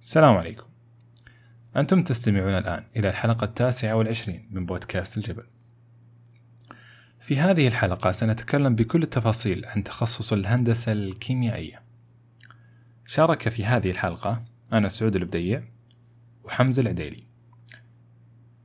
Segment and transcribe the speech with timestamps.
[0.00, 0.66] السلام عليكم.
[1.76, 5.44] أنتم تستمعون الآن إلى الحلقة التاسعة والعشرين من بودكاست الجبل.
[7.20, 11.82] في هذه الحلقة سنتكلم بكل التفاصيل عن تخصص الهندسة الكيميائية.
[13.06, 15.62] شارك في هذه الحلقة أنا سعود البديع
[16.44, 17.24] وحمزة العديلي.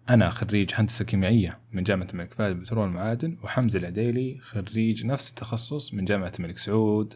[0.10, 5.94] أنا خريج هندسة كيميائية من جامعة الملك فهد للبترول والمعادن وحمزة العديلي خريج نفس التخصص
[5.94, 7.14] من جامعة الملك سعود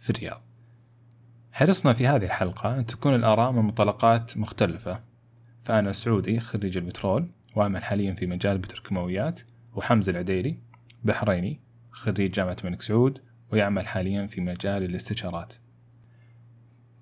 [0.00, 0.51] في الرياض.
[1.52, 5.00] حرصنا في هذه الحلقة أن تكون الآراء من منطلقات مختلفة.
[5.64, 9.40] فأنا سعودي خريج البترول وأعمل حاليا في مجال البتروكيماويات
[9.74, 10.58] وحمزة العديلي
[11.04, 11.60] بحريني
[11.90, 13.18] خريج جامعة الملك سعود
[13.50, 15.52] ويعمل حاليا في مجال الاستشارات.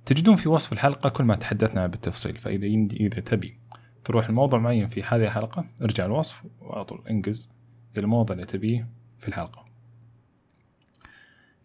[0.06, 3.58] تجدون في وصف الحلقة كل ما تحدثنا بالتفصيل فإذا يمدي إذا تبي
[4.04, 8.88] تروح لموضوع معين في هذه الحلقة ارجع الوصف وعلى طول إلى الموضوع اللي تبيه
[9.18, 9.64] في الحلقة.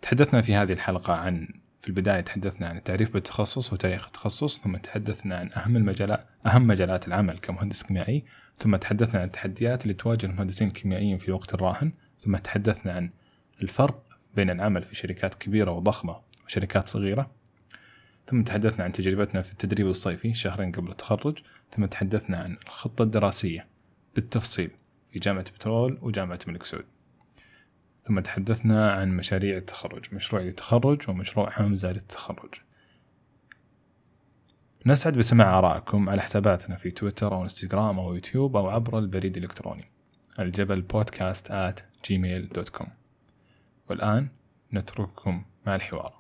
[0.02, 1.48] تحدثنا في هذه الحلقة عن
[1.85, 7.07] في البداية تحدثنا عن التعريف بالتخصص وتاريخ التخصص ثم تحدثنا عن أهم المجالات أهم مجالات
[7.07, 8.23] العمل كمهندس كيميائي
[8.60, 13.10] ثم تحدثنا عن التحديات اللي تواجه المهندسين الكيميائيين في الوقت الراهن ثم تحدثنا عن
[13.62, 14.04] الفرق
[14.35, 17.32] بين العمل في شركات كبيرة وضخمة وشركات صغيرة
[18.27, 21.38] ثم تحدثنا عن تجربتنا في التدريب الصيفي شهرين قبل التخرج
[21.71, 23.67] ثم تحدثنا عن الخطة الدراسية
[24.15, 24.71] بالتفصيل
[25.12, 26.95] في جامعة بترول وجامعة الملك سعود.
[28.07, 32.53] ثم تحدثنا عن مشاريع التخرج مشروع للتخرج ومشروع حمزة للتخرج.
[34.85, 39.85] نسعد بسماع آرائكم على حساباتنا في تويتر أو إنستغرام أو يوتيوب أو عبر البريد الإلكتروني
[40.39, 42.87] الجبل بودكاست at gmail.com
[43.89, 44.27] والآن
[44.73, 46.13] نترككم مع الحوار.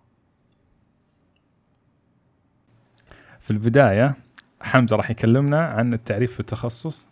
[3.39, 4.15] في البداية
[4.61, 7.07] حمزة راح يكلمنا عن التعريف في التخصص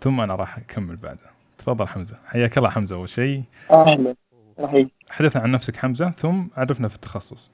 [0.00, 1.33] ثم أنا راح أكمل بعده.
[1.58, 2.16] تفضل حمزة.
[2.26, 3.42] حياك الله حمزة أول شيء.
[3.70, 4.14] أهلا.
[4.62, 7.50] صحيح حدثنا عن نفسك حمزة ثم عرفنا في التخصص.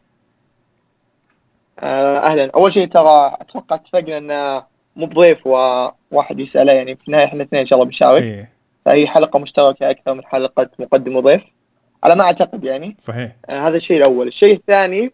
[1.79, 2.51] آه، أهلا.
[2.55, 4.65] أول شيء ترى أتوقع اتفقنا إنه
[4.97, 8.23] مو بضيف وواحد يسأله يعني في النهاية إحنا اثنين إن شاء الله بنشارك.
[8.23, 8.53] إيه.
[8.85, 11.43] فهي حلقة مشتركة أكثر من حلقة مقدم وضيف.
[12.05, 12.97] على ما أعتقد يعني.
[12.99, 13.37] صحيح.
[13.49, 14.27] آه، هذا الشيء الأول.
[14.27, 15.13] الشيء الثاني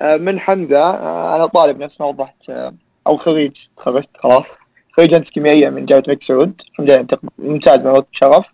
[0.00, 2.74] آه، من حمزة آه، أنا طالب نفس ما وضحت آه،
[3.06, 3.56] أو خريج.
[3.76, 4.58] تخرجت خلاص.
[4.96, 7.06] خريج هندسه كيميائية من جامعه الملك سعود الحمد لله
[7.38, 8.46] ممتاز من وقت شرف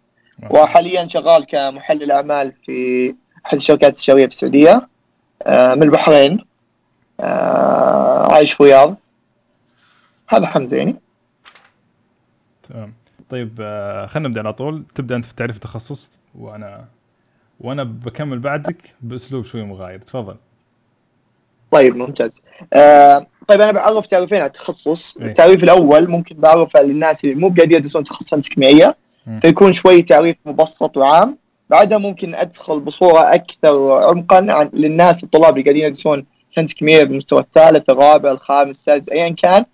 [0.50, 3.14] وحاليا شغال كمحلل أعمال في
[3.46, 4.88] أحد الشركات الاستشاريه في السعودية
[5.42, 6.44] آه، من البحرين
[7.20, 8.96] آه، عايش في الرياض
[10.28, 10.96] هذا حمزة يعني.
[12.62, 12.94] تمام.
[13.30, 14.84] طيب آه، خلينا نبدأ على طول.
[14.94, 16.84] تبدأ أنت في تعريف التخصص وأنا
[17.60, 19.98] وأنا بكمل بعدك بأسلوب شوي مغاير.
[19.98, 20.36] تفضل.
[21.72, 22.42] طيب ممتاز.
[22.72, 25.26] آه، طيب أنا بعرف تعريفين على التخصص؟ إيه.
[25.26, 28.96] التعريف الأول ممكن بعرفه للناس اللي مو قاعدين يدرسون تخصص هندسه كيميائيه.
[29.42, 31.38] فيكون شوي تعريف مبسط وعام.
[31.70, 36.26] بعدها ممكن أدخل بصورة أكثر عمقا عن للناس الطلاب اللي قاعدين يدرسون
[36.58, 39.64] هندسه كيميائيه بالمستوى الثالث الرابع الخامس السادس ايا كان.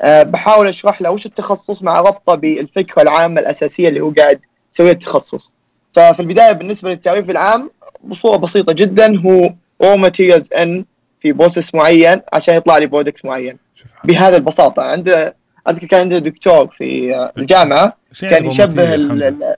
[0.00, 4.40] أه بحاول أشرح له وش التخصص مع ربطه بالفكرة العامة الأساسية اللي هو قاعد
[4.74, 5.52] يسويها التخصص.
[5.92, 7.70] ففي البداية بالنسبة للتعريف العام
[8.04, 9.52] بصورة بسيطة جدا هو
[9.82, 10.84] raw materials in
[11.20, 13.58] في process معين عشان يطلع لي product معين.
[14.04, 15.32] بهذه البساطة عند
[15.68, 19.56] أذكر كان عندنا دكتور في الجامعة كان يشبه ال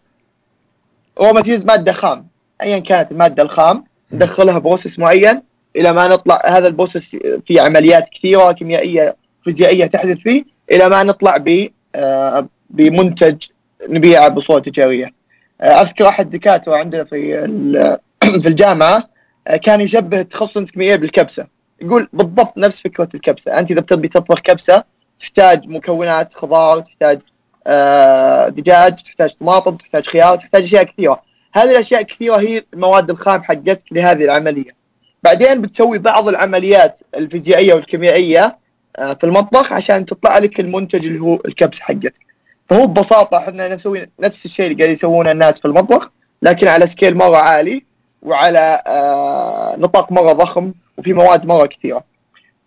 [1.21, 2.27] raw materials مادة خام.
[2.63, 5.43] ايا كانت المادة الخام ندخلها process معين
[5.77, 7.17] إلى ما نطلع هذا ال process
[7.47, 13.37] في عمليات كثيرة كيميائية فيزيائية تحدث فيه إلى ما نطلع ب آه، بمنتج
[13.89, 15.13] نبيعه بصورة تجارية.
[15.61, 17.41] آه، أذكر أحد الدكاتره عندنا في
[18.43, 19.09] في الجامعة
[19.63, 21.47] كان يشبه التخصص الكيميائي بالكبسة.
[21.81, 23.59] يقول بالضبط نفس فكرة الكبسة.
[23.59, 24.85] أنت إذا بتبي تطبخ كبسة
[25.19, 27.21] تحتاج مكونات خضار تحتاج
[27.67, 31.23] آه، دجاج تحتاج طماطم تحتاج خيار تحتاج أشياء كثيرة.
[31.55, 34.81] هذه الأشياء الكثيرة هي المواد الخام حقتك لهذه العملية.
[35.23, 38.59] بعدين بتسوي بعض العمليات الفيزيائية والكيميائية
[38.97, 42.21] آه، في المطبخ عشان تطلع لك المنتج اللي هو الكبسة حقتك.
[42.71, 46.13] فهو ببساطة إحنا نسوي نفس الشيء اللي قاعد يسوونه الناس في المطبخ
[46.43, 47.90] لكن على سكيل مرة عالي.
[48.23, 52.05] وعلى آه، نطاق مرة ضخم وفي مواد مرة كثيرة.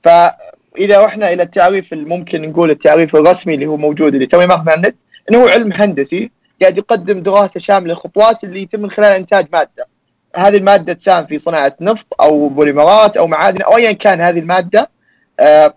[0.03, 4.66] فإذا رحنا إلى التعريف اللي ممكن نقول التعريف الرسمي اللي هو موجود اللي توي ماخذ
[4.66, 4.95] من النت
[5.30, 6.31] إنه هو علم هندسي
[6.62, 9.88] قاعد يقدم دراسة شاملة للخطوات اللي يتم من خلال إنتاج مادة.
[10.36, 14.89] هذه المادة تساهم في صناعة نفط أو بوليمرات أو معادن أو ايا كان هذه المادة
[15.39, 15.74] آه،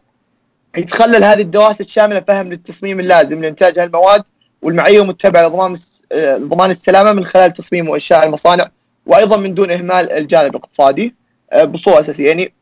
[0.76, 4.24] يتخلل هذه الدراسة الشاملة فهم للتصميم اللازم لإنتاج هالمواد
[4.62, 5.76] والمعايير المتبعة لضمان
[6.12, 8.68] آه، ضمان السلامة من خلال تصميم وإنشاء المصانع
[9.06, 11.14] وأيضا من دون إهمال الجانب الاقتصادي
[11.52, 12.28] آه، بصورة أساسية.
[12.28, 12.52] يعني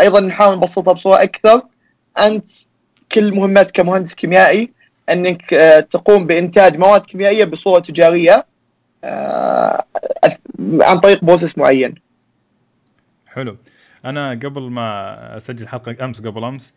[0.00, 1.62] أيضا نحاول نبسطها بصورة أكثر.
[2.18, 2.46] أنت
[3.12, 4.72] كل مهمتك كمهندس كيميائي
[5.10, 8.46] أنك آه، تقوم بإنتاج مواد كيميائية بصورة تجارية
[9.04, 9.84] آه،
[10.80, 11.94] عن طريق بروسيس معين.
[13.26, 13.56] حلو.
[14.04, 16.74] أنا قبل ما أسجل حلقة أمس قبل أمس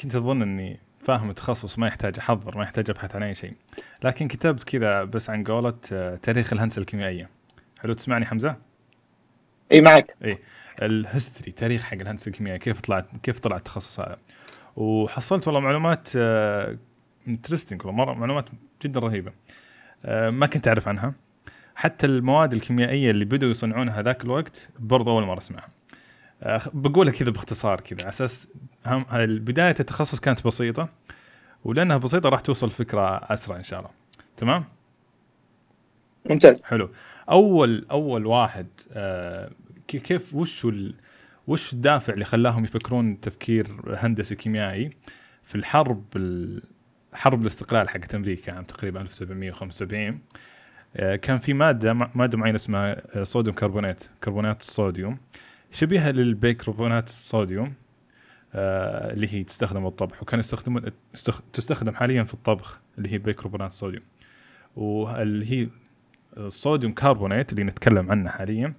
[0.00, 3.52] كنت أظن إني فاهم التخصص ما يحتاج أحضر ما يحتاج أبحث عن أي شيء.
[4.04, 5.74] لكن كتبت كذا بس عن قولة
[6.22, 7.35] تاريخ الهندسة الكيميائية.
[7.80, 8.56] حلو تسمعني حمزة؟
[9.72, 10.38] اي معك اي
[10.82, 14.16] ال history تاريخ حق الهندسة الكيميائية كيف طلعت كيف طلع التخصص هذا؟
[14.76, 16.08] وحصلت والله معلومات
[17.28, 18.48] interesting والله مرة معلومات
[18.82, 19.32] جدا رهيبة.
[20.04, 21.14] آه، ما كنت أعرف عنها.
[21.74, 25.68] حتى المواد الكيميائية اللي بدوا يصنعونها ذاك الوقت برضه أول مرة أسمعها.
[26.42, 28.48] آه، بقولها كذا باختصار كذا على أساس
[29.16, 30.88] بدايه التخصص كانت بسيطة
[31.64, 33.90] ولأنها بسيطة راح توصل فكرة أسرع إن شاء الله.
[34.36, 34.64] تمام؟
[36.30, 36.62] ممتاز.
[36.62, 36.90] حلو.
[37.30, 39.50] أول أول واحد آه
[39.88, 40.66] كيف وش.
[41.46, 44.90] وش الدافع اللي خلاهم يفكرون تفكير هندسي كيميائي
[45.44, 46.62] في الحرب ال...
[47.12, 50.20] حرب الاستقلال حقت أمريكا عام تقريبا 1775
[50.96, 55.18] آه كان في مادة مادة معينة اسمها sodium carbonate كربونات الصوديوم
[55.72, 57.74] شبيهة للبيكربونات الصوديوم
[58.54, 60.82] آه اللي هي تستخدم بالطبخ وكان يستخدمون
[61.52, 64.02] تستخدم حاليا في الطبخ اللي هي بيكربونات الصوديوم
[64.76, 65.68] واللي هي
[66.36, 68.74] ال sodium carbonate اللي نتكلم عنه حاليا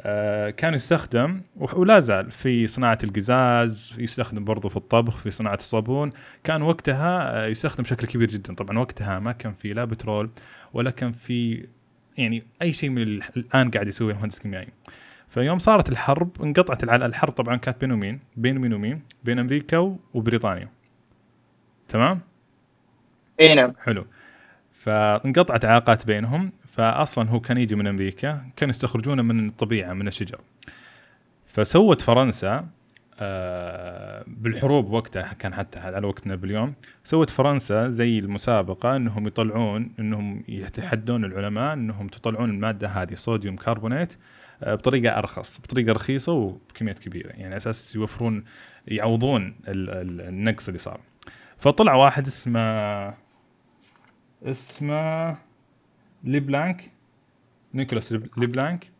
[0.00, 6.10] آه كان يستخدم ولا زال في صناعة القزاز يستخدم برضو في الطبخ في صناعة الصابون
[6.44, 10.30] كان وقتها آه يستخدم بشكل كبير جدا طبعا وقتها ما كان في لا بترول
[10.72, 11.66] ولا كان في
[12.18, 13.02] يعني أي شيء من
[13.36, 14.68] الآن قاعد يسويه مهندس كيميائي
[15.28, 20.68] فيوم صارت الحرب انقطعت الحرب طبعا كانت بين ومين؟ بين مين ومين؟ بين أمريكا وبريطانيا.
[21.88, 22.20] تمام؟
[23.40, 23.72] إي نعم.
[23.84, 24.06] حلو.
[24.72, 30.40] فانقطعت علاقات بينهم فاصلا هو كان يجي من أمريكا كانوا يستخرجونه من الطبيعة من الشجر.
[31.46, 32.68] فسوت فرنسا
[33.18, 36.74] آه بالحروب وقتها كان حتى على وقت نابليون
[37.04, 44.12] سوت فرنسا زي المسابقة إنهم يطلعون إنهم يتحدون العلماء إنهم تطلعون المادة هذه sodium carbonate
[44.62, 48.44] آه، بطريقة أرخص بطريقة رخيصة وبكميات كبيرة يعني أساس يوفرون
[48.88, 51.00] يعوضون النقص اللي صار
[51.58, 53.14] فطلع واحد اسمه
[54.44, 55.36] اسمه
[56.24, 56.90] ليبلانك
[57.74, 58.90] نيكولاس ليبلانك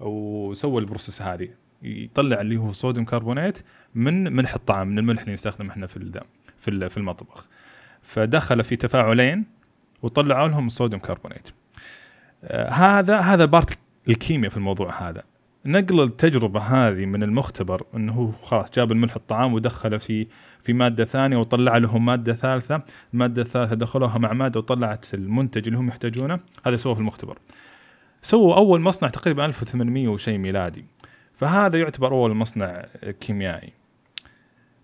[0.00, 1.48] وسوى ال process هذه.
[1.82, 3.58] يطلع اللي هو sodium carbonate
[3.94, 6.22] من ملح الطعام من الملح اللي نستخدمه إحنا في
[6.58, 7.48] في في المطبخ.
[8.02, 9.44] فدخل في تفاعلين
[10.02, 11.48] وطلعوا لهم ال sodium carbonate
[12.44, 15.22] آه هذا هذا part الكيمياء في الموضوع هذا.
[15.66, 20.26] نقل التجربة هذه من المختبر إنه هو خلاص جاب الملح الطعام ودخله في
[20.62, 22.82] في مادة ثانية وطلع لهم مادة ثالثة،
[23.14, 27.38] المادة الثالثة دخلوها مع مادة وطلعت المنتج اللي هم يحتاجونه، هذا سووه في المختبر.
[28.22, 30.84] سووا أول مصنع تقريبا 1800 وشيء ميلادي.
[31.34, 32.84] فهذا يعتبر أول مصنع
[33.20, 33.72] كيميائي.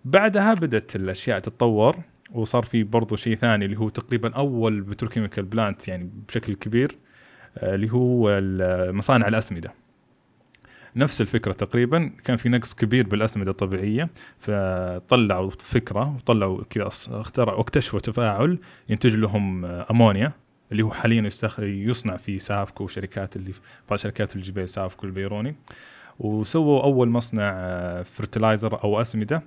[0.05, 1.97] بعدها بدأت الأشياء تتطور
[2.31, 6.97] وصار في برضو شيء ثاني اللي هو تقريبا أول petrochemical plant يعني بشكل كبير
[7.57, 8.39] آه، اللي هو
[8.91, 9.82] مصانع الأسمدة
[10.95, 12.11] نفس الفكرة تقريبا.
[12.23, 14.09] كان في نقص كبير بالأسمدة الطبيعية
[14.39, 18.59] فطلعوا فكرة وطلعوا كذا اخترعوا واكتشفوا تفاعل
[18.89, 20.31] ينتج لهم أمونيا
[20.71, 21.29] اللي هو حاليا
[21.59, 25.55] يصنع في سافكو وشركات اللي في شركات الجبال سافكو البيروني.
[26.19, 27.51] وسووا أول مصنع
[28.03, 29.43] فرتلايزر أو أسمدة.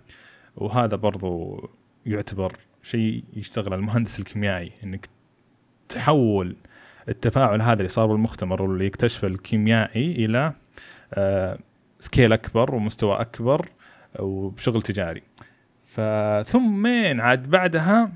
[0.57, 1.61] وهذا برضو
[2.07, 5.09] يعتبر شيء يشتغل المهندس الكيميائي إنك
[5.89, 6.57] تحول
[7.09, 10.53] التفاعل هذا اللي صار بالمختبر واللي يكتشفه الكيميائي إلى
[12.01, 13.69] scale آه، أكبر ومستوى أكبر
[14.19, 15.23] وبشغل تجاري.
[15.85, 18.13] فبعدين عاد بعدها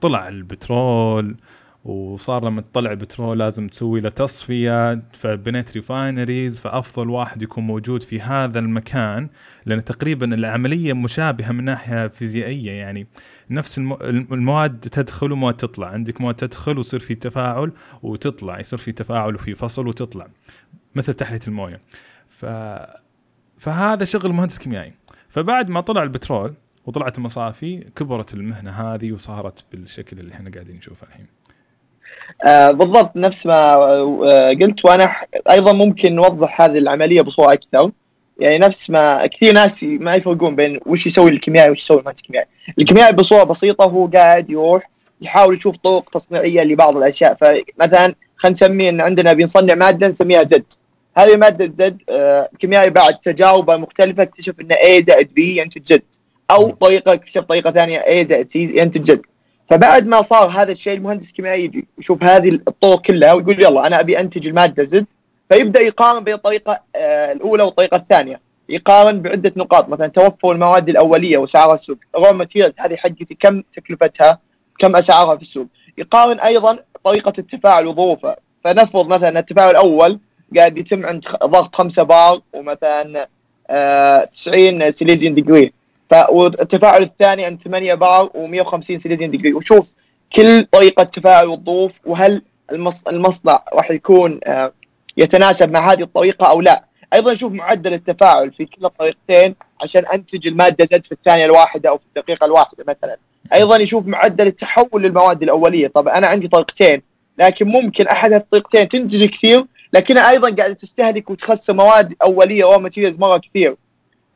[0.00, 1.36] طلع البترول
[1.84, 8.20] وصار لما تطلع بترول لازم تسوي له تصفية فبنيت refineries فأفضل واحد يكون موجود في
[8.20, 9.28] هذا المكان
[9.66, 12.70] لأن تقريبا العملية مشابهة من ناحية فيزيائية.
[12.70, 13.06] يعني
[13.50, 15.86] نفس المواد تدخل ومواد تطلع.
[15.86, 20.26] عندك مواد تدخل ويصير في تفاعل وتطلع يصير في تفاعل وفي فصل وتطلع
[20.94, 21.80] مثل تحلية الموية.
[22.40, 22.46] ف
[23.58, 24.92] فهذا شغل مهندس كيميائي.
[25.28, 26.54] فبعد ما طلع البترول
[26.86, 31.26] وطلعت المصافي كبرت المهنة هذه وصارت بالشكل اللي إحنا قاعدين نشوفه الحين.
[32.44, 35.12] آه بالضبط نفس ما آه قلت وأنا
[35.50, 37.90] أيضا ممكن نوضح هذه العملية بصورة أكثر.
[38.38, 42.48] يعني نفس ما كثير ناس ما يفرقون بين وش يسوي الكيميائي وش يسوي المهندس الكيميائي.
[42.78, 47.34] الكيميائي بصورة بسيطة هو قاعد يروح يحاول يشوف طرق تصنيعية لبعض الأشياء.
[47.34, 50.72] فمثلا خلينا نسمي إن عندنا بنصنع مادة نسميها زد.
[51.16, 56.02] هذه مادة Z آه الكيميائي بعد تجارب مختلفة اكتشف إن A زائد B ينتج Z
[56.50, 59.22] أو طريقة اكتشف طريقة ثانية A زائد C ينتج Z
[59.70, 64.00] فبعد ما صار هذا الشيء المهندس الكيميائي يجي يشوف هذه الطرق كلها ويقول يلا أنا
[64.00, 65.06] أبي أنتج المادة Z
[65.50, 68.40] فيبدأ يقارن بين الطريقة آه، الأولى والطريقة الثانية.
[68.68, 74.38] يقارن بعدة نقاط مثلا توفر المواد الأولية وسعرها السوق raw materials هذه حقتي كم تكلفتها
[74.78, 75.66] كم أسعارها في السوق.
[75.98, 78.36] يقارن أيضا طريقة التفاعل وظروفها.
[78.64, 80.20] فنفرض مثلا التفاعل الأول
[80.56, 83.28] قاعد يتم عند ضغط 5 بار ومثلا
[84.34, 85.72] 90 Celsius degree
[86.30, 89.94] والتفاعل الثاني عند 8 بار و150 Celsius degree وشوف
[90.36, 92.42] كل طريقة تفاعل الظروف وهل
[93.08, 94.72] المصنع راح يكون آه،
[95.16, 96.84] يتناسب مع هذه الطريقة أو لا.
[97.14, 101.98] أيضا نشوف معدل التفاعل في كلا الطريقتين عشان أنتج المادة Z في الثانية الواحدة أو
[101.98, 103.16] في الدقيقة الواحدة مثلا.
[103.52, 105.88] أيضا يشوف معدل التحول للمواد الأولية.
[105.88, 107.02] طبعا أنا عندي طريقتين
[107.38, 113.18] لكن ممكن أحد الطريقتين تنتج كثير لكنها أيضا قاعدة تستهلك وتخسر مواد أولية أو materials
[113.18, 113.76] مرة كثير.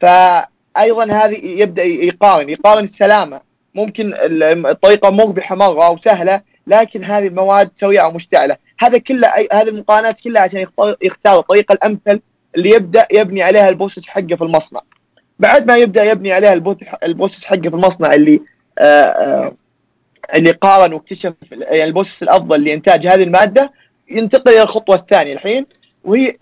[0.00, 3.40] فايضا هذه يبدأ يقارن يقارن السلامة.
[3.74, 4.14] ممكن
[4.66, 8.56] الطريقة مربحه مره وسهله لكن هذه المواد سريعه أو مشتعلة.
[8.78, 10.66] هذا كله هذه المقارنات كلها عشان
[11.02, 12.20] يختار, الطريقة الأمثل
[12.56, 14.80] اللي يبدأ يبني عليها ال process حقه في المصنع.
[15.38, 16.52] بعد ما يبدأ يبني عليها
[17.04, 18.40] ال process حقه في المصنع اللي
[18.78, 19.52] آآ آآ
[20.34, 23.72] اللي قارن واكتشف يعني ال process الأفضل لإنتاج هذه المادة
[24.10, 25.66] ينتقل إلى الخطوة الثانية الحين
[26.04, 26.32] وهي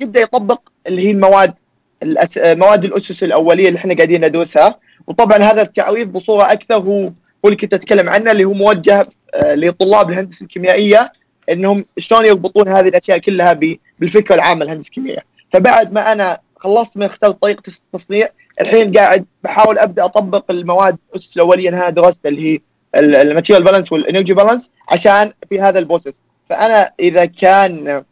[0.00, 1.54] يبدأ يطبق اللي هي المواد
[2.02, 2.38] الأس...
[2.38, 4.78] مواد الأسس الأولية اللي إحنا قاعدين ندرسها.
[5.06, 7.10] وطبعا هذا التعريف بصورة أكثر هو هو
[7.44, 9.06] اللي كنت أتكلم عنه اللي هو موجه
[9.44, 11.12] لطلاب الهندسة الكيميائية
[11.50, 13.60] إنهم شلون يربطون هذه الأشياء كلها
[13.98, 15.24] بالفكرة العامة للهندسه الكيميائية.
[15.52, 18.28] فبعد ما أنا خلصت من اختار طريقة التصنيع
[18.60, 22.60] الحين قاعد بحاول أبدأ أطبق المواد الأسس الأولية اللي أنا درستها اللي هي
[22.96, 26.22] ال material balance وال energy balance عشان في هذا ال process.
[26.48, 28.02] فأنا إذا كان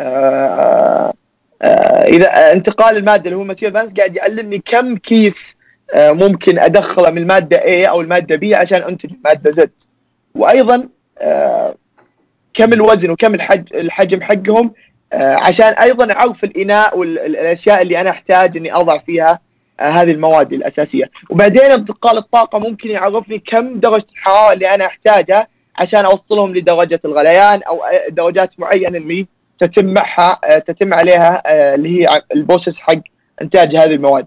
[0.00, 1.12] آآ
[1.62, 5.56] آآ إذا انتقال المادة اللي هو ال material balance قاعد يعلمني كم كيس
[5.96, 9.68] ممكن أدخله من المادة A أو المادة B عشان أنتج المادة Z.
[10.34, 10.88] وأيضا
[12.54, 13.34] كم الوزن وكم
[13.74, 14.72] الحجم حقهم
[15.12, 19.40] عشان أيضا اعرف الإناء والاشياء اللي أنا أحتاج إني أضع فيها
[19.80, 21.10] هذه المواد الأساسية.
[21.30, 25.48] وبعدين انتقال الطاقة ممكن يعرفني كم درجة الحراره اللي أنا أحتاجها
[25.78, 27.80] عشان أوصلهم لدرجة الغليان أو
[28.10, 29.26] درجات معينة اللي
[29.58, 33.00] تتم معها آه، تتم عليها آه، اللي هي البوسس حق
[33.42, 34.26] إنتاج هذه المواد.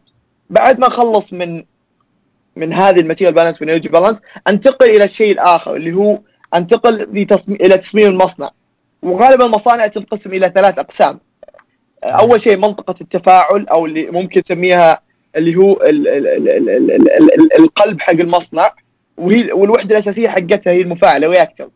[0.50, 1.64] بعد ما اخلص من
[2.56, 6.20] من هذه ال material balance وال energy balance أنتقل إلى الشيء الآخر اللي هو
[6.56, 7.02] أنتقل
[7.50, 8.50] إلى تصميم المصنع.
[9.02, 11.20] وغالبا المصانع تنقسم إلى ثلاث أقسام.
[12.04, 15.02] آه، أول شيء منطقة التفاعل أو اللي ممكن نسميها
[15.36, 15.80] اللي هو
[17.60, 18.72] القلب حق المصنع.
[19.18, 21.70] وهي والوحدة الأساسية حقتها هي المفاعل reactor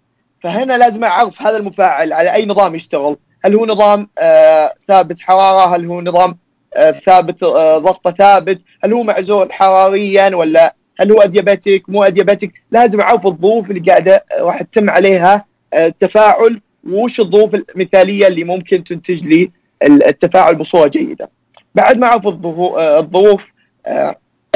[0.44, 3.18] فهنا لازم أعرف هذا المفاعل على أي نظام يشتغل.
[3.46, 6.38] هل هو نظام آه ثابت حرارة؟ هل هو نظام
[6.76, 12.52] آه ثابت آه ضغطه ثابت؟ هل هو معزول حراريا ولا هل هو ادياباتيك مو ادياباتيك
[12.72, 19.24] لازم أعرف الظروف اللي قاعدة راح تتم عليها التفاعل وش الظروف المثالية اللي ممكن تنتج
[19.24, 19.52] لي
[19.84, 21.30] التفاعل بصورة جيدة.
[21.76, 23.48] بعد ما أعرف الظروف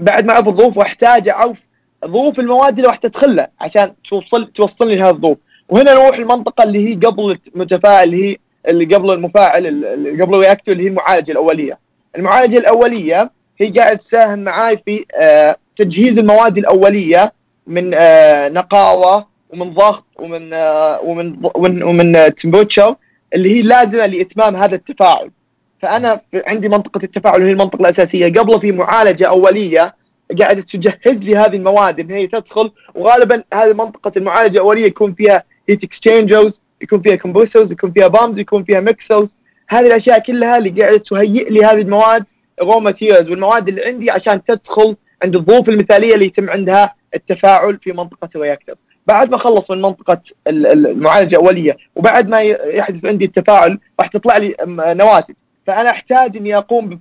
[0.00, 1.68] بعد ما اعرف الظروف واحتاج اعرف
[2.06, 5.38] ظروف المواد اللي راح تدخلها عشان توصل توصلني لهذه الظروف
[5.68, 8.36] وهنا نروح المنطقة اللي هي قبل المتفاعل اللي هي
[8.68, 11.78] اللي قبل المفاعل اللي قبل ال reactor اللي هي المعالجة الأولية.
[12.16, 15.04] المعالجة الأولية هي قاعد تساهم معاي في
[15.76, 17.32] تجهيز المواد الأولية
[17.66, 17.90] من
[18.54, 20.50] نقاوة ومن ضغط ومن
[21.04, 22.96] ومن ومن, ومن temperature
[23.34, 25.30] اللي هي لازمة لإتمام هذا التفاعل.
[25.82, 28.32] فأنا عندي منطقة التفاعل وهي المنطقة الأساسية.
[28.32, 29.94] قبل في معالجة أولية
[30.38, 35.44] قاعدة تجهز لي هذه المواد إن هي تدخل وغالبا هذه منطقة المعالجة الأولية يكون فيها
[35.68, 39.36] heat exchangers يكون فيها compressors يكون فيها pumps يكون فيها mixers
[39.68, 42.24] هذه الأشياء كلها اللي قاعدة تهيئ لي هذه المواد
[42.62, 47.92] raw materials والمواد اللي عندي عشان تدخل عند الظروف المثالية اللي يتم عندها التفاعل في
[47.92, 48.74] منطقة ال reactor
[49.06, 54.54] بعد ما اخلص من منطقة المعالجة الأولية وبعد ما يحدث عندي التفاعل راح تطلع لي
[54.68, 55.34] نواتج.
[55.66, 57.00] فأنا أحتاج إني أقوم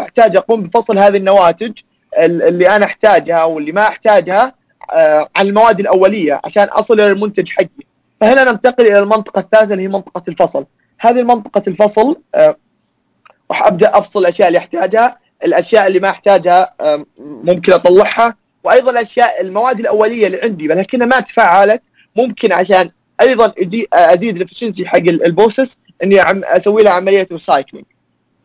[0.00, 1.72] أحتاج أقوم بفصل هذه النواتج
[2.18, 4.54] اللي أنا أحتاجها أو اللي ما أحتاجها
[5.36, 7.68] عن المواد الأولية عشان أصل إلى المنتج حقي
[8.20, 10.66] فهنا ننتقل إلى المنطقة الثالثة اللي هي منطقة الفصل.
[11.00, 12.16] هذه منطقه الفصل
[13.50, 15.18] راح أبدأ أفصل الأشياء اللي أحتاجها.
[15.44, 16.74] الأشياء اللي ما أحتاجها
[17.18, 18.36] ممكن أطلعها.
[18.64, 21.82] وأيضا الأشياء المواد الأولية اللي عندي ولكنها ما تفاعلت
[22.16, 22.90] ممكن عشان
[23.20, 23.52] أيضا
[23.92, 25.80] أزيد ال efficiency حق ال process.
[26.02, 26.22] إني
[26.56, 27.86] أسوي لها عملية recycling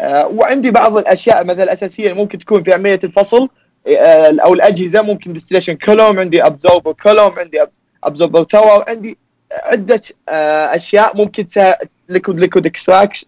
[0.01, 3.49] أه وعندي بعض الأشياء مثلا الأساسية اللي ممكن تكون في عملية الفصل
[3.87, 7.59] أه أو الأجهزة ممكن distillation column عندي absorber column عندي
[8.03, 9.17] absorber tower عندي
[9.51, 11.47] عدة أه أشياء ممكن
[12.09, 12.71] liquid liquid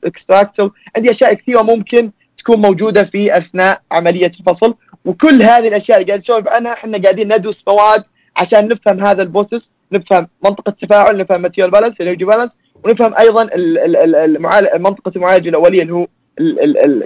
[0.06, 4.76] extractor عندي أشياء كثيرة ممكن تكون موجودة في أثناء عملية الفصل.
[5.06, 8.04] وكل هذه الأشياء اللي قاعد نسولف عنها إحنا قاعدين ندرس مواد
[8.36, 13.50] عشان نفهم هذا ال process نفهم منطقة التفاعل نفهم material balance energy balance ونفهم أيضا
[14.78, 16.08] منطقه المعالجة الأولية اللي هو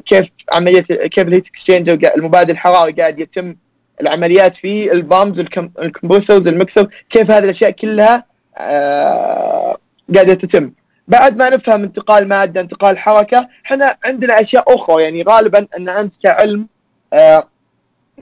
[0.06, 3.56] كيف عمليه كيف ال heat exchange المبادل الحراري قاعد يتم
[4.02, 5.40] العمليات في ال pumps
[5.80, 8.26] ال compressors ال mixer كيف هذه الأشياء كلها
[8.58, 9.78] آه
[10.16, 10.72] قاعدة تتم.
[11.08, 15.04] بعد ما نفهم انتقال مادة انتقال حركة إحنا عندنا أشياء أخرى.
[15.04, 16.68] يعني غالبا إن أنت كعلم
[17.14, 17.48] آه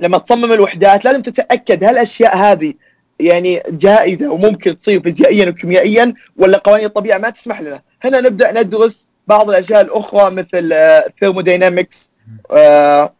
[0.02, 2.74] لما تصمم الوحدات لازم تتأكد هل الاشياء هذه
[3.20, 7.82] يعني جائزة وممكن تصير فيزيائيا وكيميائيا ولا قوانين الطبيعة ما تسمح لنا.
[8.04, 12.12] هنا نبدأ ندرس بعض الأشياء الأخرى مثل ال thermodynamics
[12.52, 13.14] آه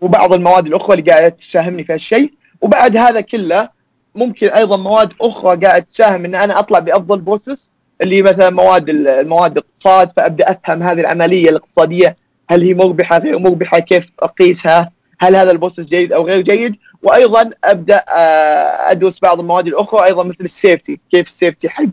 [0.00, 2.32] وبعض المواد الأخرى اللي قاعدة تساهمني في هالشيء.
[2.60, 3.68] وبعد هذا كله
[4.14, 7.70] ممكن أيضا مواد أخرى قاعدة تساهم إن أنا أطلع بأفضل process
[8.02, 12.16] اللي مثلا مواد المواد الاقتصاد فأبدأ أفهم هذه العملية الاقتصادية
[12.50, 14.90] هل هي مربحة غير مربحة كيف أقيسها.
[15.20, 20.04] هل هذا ال process جيد أو غير جيد؟ وأيضا أبدأ آه، ادرس بعض المواد الأخرى
[20.04, 21.84] أيضا مثل ال safety كيف ال safety حق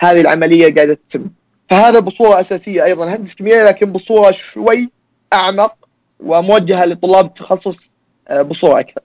[0.00, 1.30] هذه العملية قاعدة تتم.
[1.70, 4.90] فهذا بصورة أساسية أيضا هندسة كيميائية لكن بصورة شوي
[5.32, 5.74] أعمق
[6.20, 7.92] وموجهة لطلاب التخصص
[8.28, 9.00] آه، بصورة أكثر.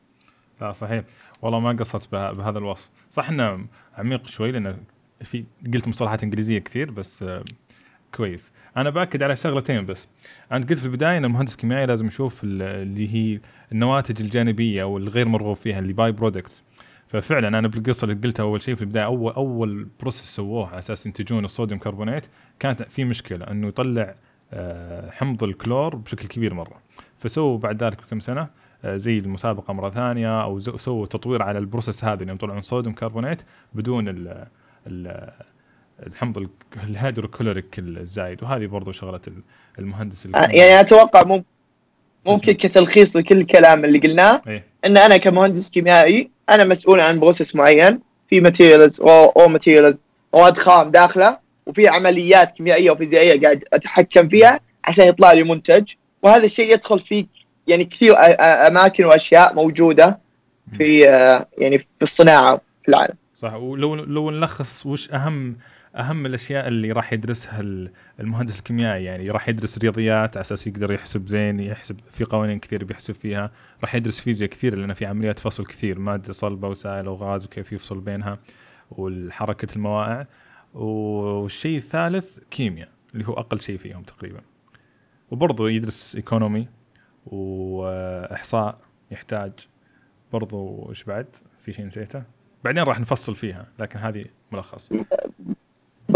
[0.61, 1.03] لا صحيح.
[1.41, 2.89] والله ما قصرت بهذا الوصف.
[3.11, 3.65] صح إنه
[3.97, 4.77] عميق شوي لأنه
[5.23, 7.43] في قلت مصطلحات إنجليزية كثير بس آه،
[8.15, 8.51] كويس.
[8.77, 10.07] أنا بأكد على شغلتين بس.
[10.51, 13.39] أنت قلت في البداية إن المهندس الكيميائي لازم يشوف اللي هي
[13.71, 16.63] النواتج الجانبية أو الغير مرغوب فيها اللي by-products
[17.07, 21.05] ففعلا أنا بالقصة اللي قلتها أول شيء في البداية أول أول process سووه على أساس
[21.05, 22.25] ينتجون ال sodium carbonate
[22.59, 24.15] كانت في مشكلة إنه يطلع
[24.53, 26.81] آه، حمض الكلور بشكل كبير مرة.
[27.19, 28.47] فسووا بعد ذلك بكم سنة
[28.85, 32.93] آه، زي المسابقة مرة ثانية أو سووا تطوير على ال process هذا اللي يطلعون صوديوم
[32.93, 33.41] كربونات
[33.73, 34.47] بدون ال
[36.07, 36.47] الحمض
[36.83, 39.21] الهيدروكلوريك الزايد وهذه برضو شغلة
[39.79, 41.45] المهندس آه، يعني أتوقع ممكن
[42.25, 47.55] ممكن كتلخيص لكل الكلام اللي قلناه إيه؟ إن أنا كمهندس كيميائي أنا مسؤول عن بروسيس
[47.55, 49.97] معين في materials أو materials
[50.33, 55.93] مواد خام داخله وفي عمليات كيميائية وفيزيائية قاعد أتحكم فيها عشان يطلع لي منتج.
[56.23, 57.27] وهذا الشيء يدخل في
[57.67, 58.15] يعني كثير
[58.67, 60.19] أماكن وأشياء موجودة
[60.77, 60.99] في
[61.57, 63.15] يعني في الصناعة في العالم.
[63.35, 63.53] صح.
[63.53, 65.55] ولو لو نلخص وش أهم
[65.95, 67.61] أهم الأشياء اللي راح يدرسها
[68.19, 72.83] المهندس الكيميائي يعني راح يدرس رياضيات على أساس يقدر يحسب زين يحسب في قوانين كثير
[72.83, 73.51] بيحسب فيها.
[73.81, 77.99] راح يدرس فيزياء كثير لأن في عمليات فصل كثير مادة صلبة وسائل وغاز وكيف يفصل
[77.99, 78.39] بينها
[78.91, 80.25] والحركة المواقع.
[80.73, 84.41] والشيء الثالث كيمياء اللي هو أقل شيء فيهم تقريبا.
[85.31, 86.67] وبرضه يدرس ايكونومي
[87.25, 88.79] وإحصاء
[89.11, 89.51] يحتاج.
[90.33, 90.57] برضو
[90.89, 92.23] وش بعد؟ في شيء نسيته؟
[92.63, 94.89] بعدين راح نفصل فيها لكن هذه ملخص.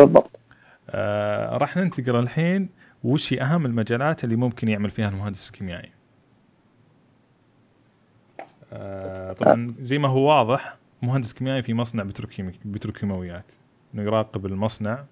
[0.05, 0.39] بالضبط.
[0.89, 2.69] آه راح ننتقل الحين
[3.03, 5.91] وش هي أهم المجالات اللي ممكن يعمل فيها المهندس الكيميائي؟
[8.73, 12.03] آه طبعا زي ما هو واضح مهندس كيميائي في مصنع
[12.65, 13.45] بتروكيماويات
[13.93, 15.03] إنه يراقب المصنع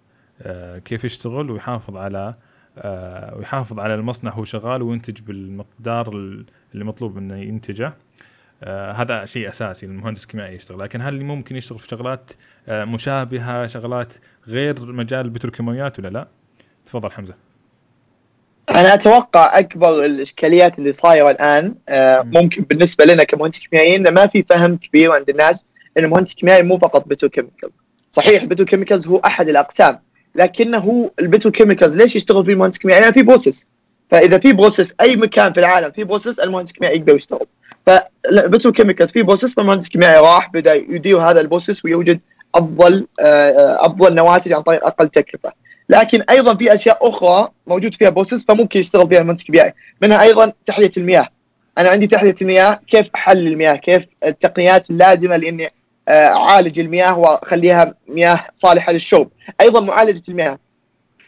[0.42, 2.34] آه كيف يشتغل ويحافظ على
[2.78, 6.10] آه ويحافظ على المصنع هو شغال وينتج بالمقدار
[6.74, 7.94] اللي مطلوب إنه ينتجه.
[8.64, 10.80] آه هذا شيء أساسي المهندس الكيميائي يشتغل.
[10.80, 12.32] لكن هل ممكن يشتغل في شغلات
[12.68, 14.14] آه مشابهة شغلات
[14.48, 16.28] غير مجال البتروكيماويات ولا لا؟
[16.86, 17.34] تفضل حمزة.
[18.70, 24.44] أنا أتوقع أكبر الإشكاليات اللي صايرة الآن آه ممكن بالنسبة لنا كمهندس كيميائيين ما في
[24.44, 25.66] فهم كبير عند الناس
[25.98, 27.70] إن المهندس الكيميائي مو فقط petrochemical.
[28.12, 30.00] صحيح ال petrochemicals هو أحد الأقسام
[30.36, 33.68] لكنه ال petrochemicals ليش يشتغل فيه المهندس الكيميائي؟ يعني في process.
[34.12, 37.48] فإذا في process أي مكان في العالم في process المهندس الكيميائي يقدر يشتغل.
[37.88, 42.20] ف petrochemicals في process فالمهندس الكيميائي راح بدأ يدير هذا ال process ويوجد
[42.56, 45.52] أفضل آه، أفضل نواتج عن طريق أقل تكلفة.
[45.90, 50.54] لكن أيضا في أشياء أخرى موجود فيها بروسيس فممكن يشتغل فيها المهندس الكيميائي منها أيضا
[50.66, 51.28] تحلية المياه.
[51.78, 55.70] أنا عندي تحلية المياه كيف أحلل المياه؟ كيف التقنيات اللازمة لإني
[56.08, 59.30] آه، أعالج المياه وأخليها مياه صالحة للشرب؟
[59.62, 60.60] أيضا معالجة المياه.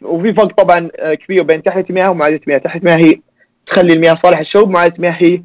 [0.02, 2.58] وفي فرق طبعا آه، كبير بين تحلية المياه ومعالجة المياه.
[2.58, 3.16] تحلية المياه هي
[3.66, 5.44] تخلي المياه صالحة للشرب معالجة المياه هي آه،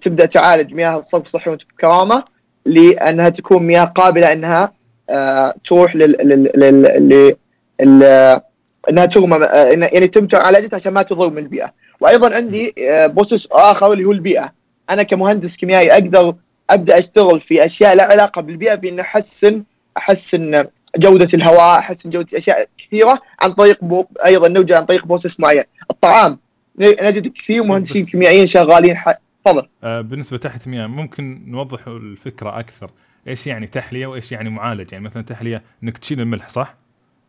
[0.00, 2.24] تبدأ تعالج مياه الصرف الصحي بكرامه
[2.66, 4.72] لأنها تكون مياه قابلة إنها
[5.10, 6.12] آه، تروح لل
[6.56, 7.36] لل
[7.80, 8.42] لل
[8.90, 11.72] إنها ترمى آه، يعني تم معالجتها عشان ما تضر من البيئة.
[12.00, 12.74] وأيضا عندي
[13.06, 14.52] process آخر اللي هو البيئة.
[14.90, 16.34] أنا كمهندس كيميائي أقدر
[16.70, 19.62] أبدأ أشتغل في أشياء لها علاقة بالبيئة بأن أحسن
[19.96, 20.64] أحسن
[20.96, 23.78] جودة الهواء أحسن جودة أشياء كثيرة عن طريق
[24.24, 25.64] أيضا نوجد عن طريق process معين.
[25.90, 26.38] الطعام
[26.78, 28.96] نجد كثير مهندسين كيميائيين شغالين
[29.44, 29.68] تفضل.
[29.84, 32.90] آه بالنسبة تحلية مياه ممكن نوضح الفكرة أكثر.
[33.28, 36.74] إيش يعني تحلية وإيش يعني معالجة يعني مثلا تحلية إنك تشيل الملح صح؟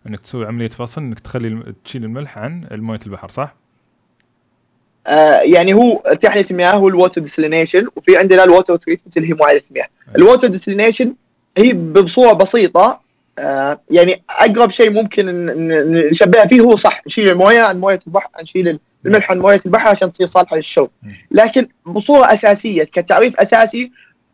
[0.08, 3.56] إنك تسوي عملية فصل إنك تخلي تشيل الملح عن مويه البحر صح؟
[5.08, 9.30] آه يعني هو تحلية المياه هو ال water desalination وفي عندنا ال water treatment اللي
[9.30, 9.88] هي معالجة المياه.
[10.16, 11.14] ال water desalination
[11.58, 13.02] هي بصورة بسيطة
[13.40, 15.26] آه يعني أقرب شيء ممكن
[16.10, 20.12] نشبهها فيه هو صح نشيل الملح عن موية البحر نشيل الملح عن مويه البحر عشان
[20.12, 20.90] تصير صالحة للشرب
[21.32, 23.92] لكن بصورة أساسية كتعريف أساسي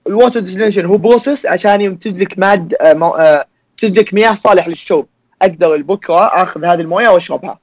[0.07, 5.05] ال water desalination هو process عشان ينتج لك ماد ينتج آه، لك مياه صالح للشرب
[5.41, 7.59] أقدر بكرة آخذ هذه الموية وأشربها.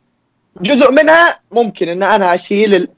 [0.61, 2.89] جزء منها ممكن إن أنا أشيل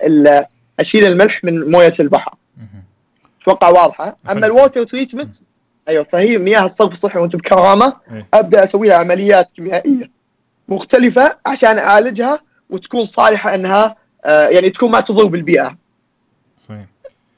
[0.81, 2.35] أشيل الملح من موية البحر.
[3.43, 4.17] أتوقع واضحة.
[4.31, 5.35] أما ال water treatment
[5.89, 8.27] أيوه فهي مياه الصرف الصحي وأنت بكرامة إيه.
[8.35, 10.11] أبدأ أسوي لها عمليات كيميائية
[10.69, 12.39] مختلفة عشان أعالجها
[12.71, 15.77] وتكون صالحة أنها آه، يعني تكون ما تضر بالبيئة.
[16.69, 16.87] صحيح.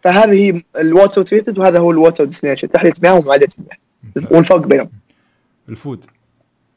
[0.02, 3.48] فهذه هي ال water treatment وهذا هو ال water desalination تحليه مياه ومعالجه
[4.16, 4.32] المياه.
[4.32, 4.90] والفرق بينهم.
[5.68, 6.04] ال food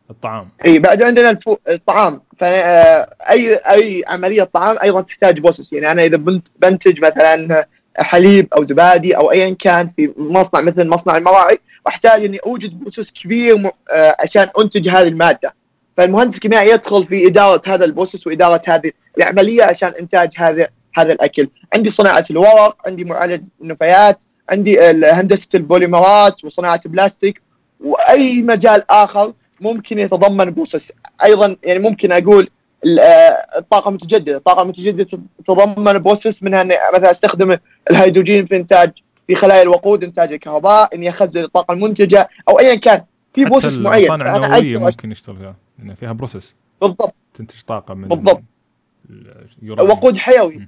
[0.10, 0.50] الطعام.
[0.66, 1.58] إي بعد عندنا ال foo...
[1.70, 2.22] الطعام.
[2.38, 8.66] فاي أي عملية طعام أيضا تحتاج process يعني أنا إذا بنت بنتج مثلا حليب أو
[8.66, 13.70] زبادي أو ايا كان في مصنع مثل مصنع المراعي واحتاج إني أوجد process كبير م...
[13.92, 15.54] آه، عشان أنتج هذه المادة.
[15.98, 21.14] فالمهندس الكيميائي يدخل في إدارة هذا ال process وإدارة هذه العملية عشان إنتاج هذا هذا
[21.14, 21.48] الأكل.
[21.74, 27.42] عندي صناعة الورق عندي معالجه النفايات عندي هندسة البوليمرات وصناعة البلاستيك
[27.80, 30.92] وأي مجال آخر ممكن يتضمن process
[31.24, 32.50] أيضا يعني ممكن أقول
[33.00, 37.58] آه، الطاقة المتجددة، الطاقة المتجددة تتضمن process منها إني مثلا أستخدم
[37.92, 38.92] الهيدروجين في إنتاج
[39.28, 43.04] في خلايا الوقود إنتاج الكهرباء، إني أخزن الطاقة المنتجة أو ايا كان.
[43.34, 44.12] في حتى process معين.
[44.14, 45.56] النووية أقدر أشت- ممكن يشتغل فيها.
[45.80, 47.14] لأن فيها process بالضبط.
[47.34, 48.44] تنتج طاقة من بالضبط.
[49.80, 50.56] وقود حيوي.
[50.56, 50.68] م.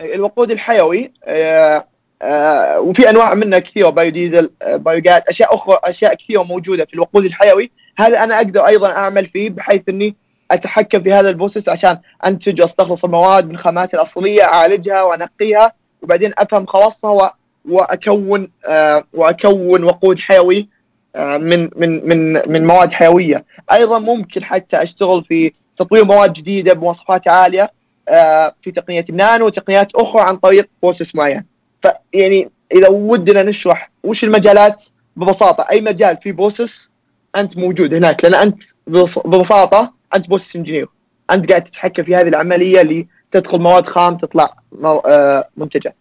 [0.00, 1.86] الوقود الحيوي آه،
[2.22, 7.70] آه، وفي أنواع منها كثيرة biodiesel biogas أشياء أخرى أشياء كثيرة موجودة في الوقود الحيوي.
[7.98, 10.16] هذا أنا أقدر أيضا أعمل فيه بحيث إني
[10.50, 16.32] أتحكم في هذا ال process عشان أنتج وأستخلص المواد من خاماتها الأصلية أعالجها وأنقيها وبعدين
[16.38, 17.32] أفهم خواصها
[17.64, 20.68] وأكون آه، وأكون وقود حيوي.
[21.16, 23.44] من من من من مواد حيوية.
[23.72, 27.72] أيضا ممكن حتى أشتغل في تطوير مواد جديدة بمواصفات عالية
[28.08, 31.44] آه، في تقنيه النانو وتقنيات أخرى عن طريق process معين.
[31.82, 34.84] فيعني إذا ودنا نشرح وش المجالات
[35.16, 36.88] ببساطة أي مجال فيه process
[37.36, 38.24] أنت موجود هناك.
[38.24, 40.88] لأن أنت ببس- ببساطة أنت process engineer
[41.30, 45.96] أنت قاعد تتحكم في هذه العملية اللي تدخل مواد خام تطلع آه، منتجات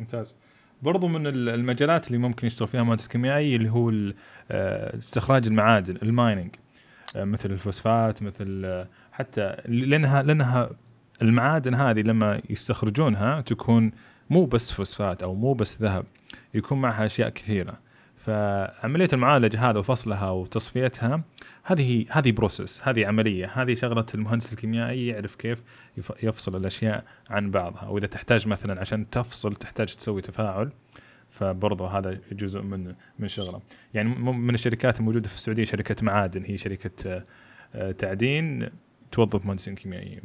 [0.00, 0.34] ممتاز.
[0.82, 3.92] برضو من ال- المجالات اللي ممكن يشتغل فيها مهندس كيميائي اللي هو
[4.50, 6.50] آه، استخراج المعادن ال mining.
[7.16, 10.70] آه، مثل الفوسفات مثل آه، حتى لانها لأنها
[11.22, 13.92] المعادن هذه لما يستخرجونها تكون
[14.30, 16.04] مو بس فوسفات أو مو بس ذهب
[16.54, 17.78] يكون معها أشياء كثيرة.
[18.26, 21.22] فعملية المعالجه هذا وفصلها وتصفيتها
[21.70, 25.58] هذه هذه بروسس هذه عملية هذه شغلة المهندس الكيميائي يعرف كيف
[25.96, 30.70] يف- يفصل الأشياء عن بعضها وإذا تحتاج مثلا عشان تفصل تحتاج تسوي تفاعل
[31.30, 33.60] فبرضه هذا جزء من من شغله.
[33.94, 37.24] يعني من الشركات الموجودة في السعودية شركة معادن هي شركة آه،
[37.74, 38.68] آه، تعدين
[39.12, 40.20] توظف مهندسين كيميائيين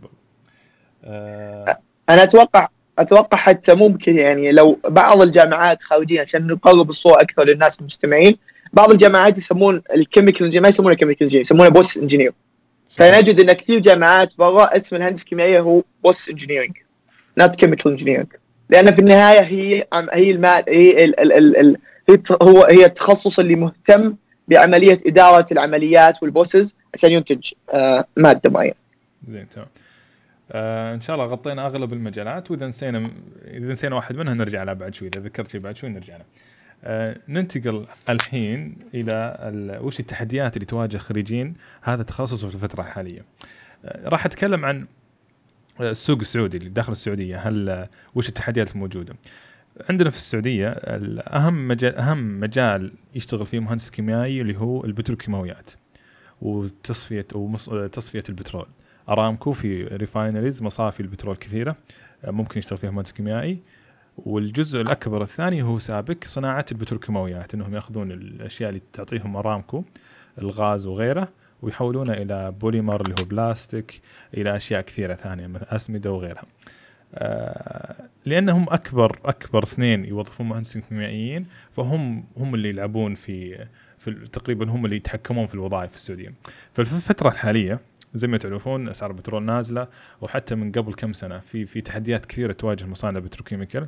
[1.04, 1.80] آه،
[2.10, 2.68] أنا أتوقع
[3.00, 8.38] أتوقع حتى ممكن يعني لو بعض الجامعات خارجيا عشان نقرب الصورة أكثر للناس المستمعين
[8.76, 12.34] بعض الجامعات يسمون ال chemical ما يسمونه chemical engineer يسمونه process engineer
[12.90, 16.78] فنجد إن كثير جامعات برا اسم الهندسة الكيميائية هو process engineering
[17.38, 18.28] not chemical engineering
[18.70, 19.84] لأن في النهاية هي
[20.14, 21.78] هي الماد هي ال ال ال ال
[22.10, 24.16] هي هو هي التخصص اللي مهتم
[24.48, 28.76] بعملية إدارة العمليات وال process عشان ينتج آه، مادة معينة.
[29.32, 29.68] زين تمام.
[30.52, 33.12] آه إن شاء الله غطينا أغلب المجالات وإذا نسينا
[33.48, 36.24] إذا نسينا واحد منها نرجع له بعد شوي إذا ذكرت شيء بعد شوي نرجع له.
[36.86, 43.26] آه ننتقل الحين إلى ال- وش التحديات اللي تواجه خريجين هذا التخصص في الفترة الحالية.
[43.86, 44.88] آه راح أتكلم عن
[45.82, 49.16] آه، السوق السعودي اللي داخل السعودية هل وش التحديات الموجودة؟
[49.90, 55.72] عندنا في السعودية ال- أهم مجال أهم مجال يشتغل فيه مهندس كيميائي اللي هو البتروكيماويات
[56.42, 57.22] وتصفية
[57.92, 58.68] تصفية البترول.
[59.10, 61.76] أرامكو في refineries مصافي البترول كثيرة
[62.28, 63.60] ممكن يشتغل فيها مهندس كيميائي
[64.18, 69.84] والجزء الأكبر الثاني هو سابك صناعة البتروكيماويات إنهم يأخذون الأشياء اللي تعطيهم أرامكو
[70.42, 71.30] الغاز وغيره
[71.62, 74.02] ويحولونها إلى بوليمر اللي هو بلاستيك
[74.34, 76.44] إلى أشياء كثيرة ثانية مثل أسمدة وغيرها.
[77.16, 83.66] آه، لأنهم أكبر أكبر اثنين يوظفون مهندسين كيميائيين فهم هم اللي يلعبون في
[83.98, 86.34] في تقريبا هم اللي يتحكمون في الوظائف في السعودية.
[86.74, 87.80] ففي الفترة الحالية
[88.16, 89.88] زي ما تعرفون أسعار البترول نازلة
[90.22, 93.88] وحتى من قبل كم سنة في في تحديات كثيرة تواجه مصانع البتروكيميكال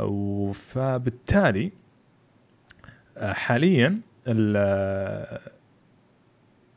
[0.00, 1.72] و- فبالتالي
[3.16, 5.40] آه، حاليا ال- آه،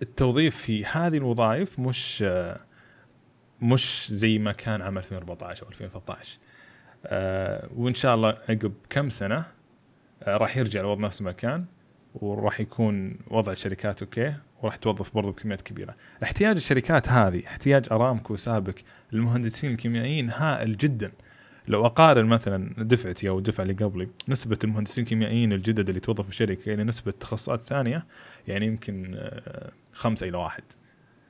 [0.01, 2.59] التوظيف في هذه الوظائف مش آه،
[3.61, 6.37] مش زي ما كان عام 2014 أو 2013
[7.05, 9.45] آه، وإن شاء الله عقب كم سنة
[10.23, 11.65] آه، راح يرجع الوضع نفس ما كان
[12.15, 14.33] وراح يكون وضع الشركات أوكي.
[14.61, 15.95] وراح توظف برضو بكميات كبيرة.
[16.23, 18.75] احتياج الشركات هذه احتياج أرامكو سابق
[19.11, 21.11] للمهندسين الكيميائيين هائل جدا.
[21.67, 26.29] لو أقارن مثلا دفعتي أو الدفعة اللي قبلي نسبة المهندسين الكيميائيين الجدد اللي توظفوا في
[26.29, 28.05] الشركة إلى نسبة تخصصات ثانية
[28.47, 30.63] يعني يمكن آه، خمسة إلى واحد.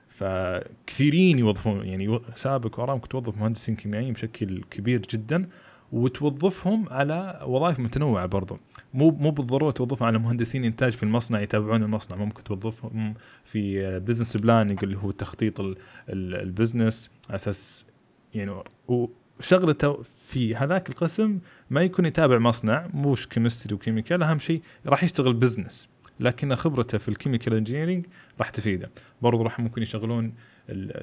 [0.10, 5.50] فكثيرين يوظفون يعني سابق وأرامكو توظف مهندسين كيميائيين بشكل كبير جدا
[5.92, 8.60] وتوظفهم على وظائف متنوعة برضو.
[8.94, 12.18] مو مو بالضرورة توظفهم على مهندسين إنتاج في المصنع يتابعون المصنع.
[12.18, 13.14] ممكن توظفهم
[13.46, 15.76] في business planning اللي هو تخطيط
[16.10, 17.86] ال business على أساس
[18.34, 24.40] يعني وشغلته في هذاك القسم ما يكون يتابع مصنع مو ش chemistry و chemical أهم
[24.40, 25.88] شيء راح يشتغل business
[26.20, 28.06] لكن خبرته في ال chemical engineering
[28.40, 28.90] راح تفيده.
[29.22, 30.34] برضو راح ممكن يشغلون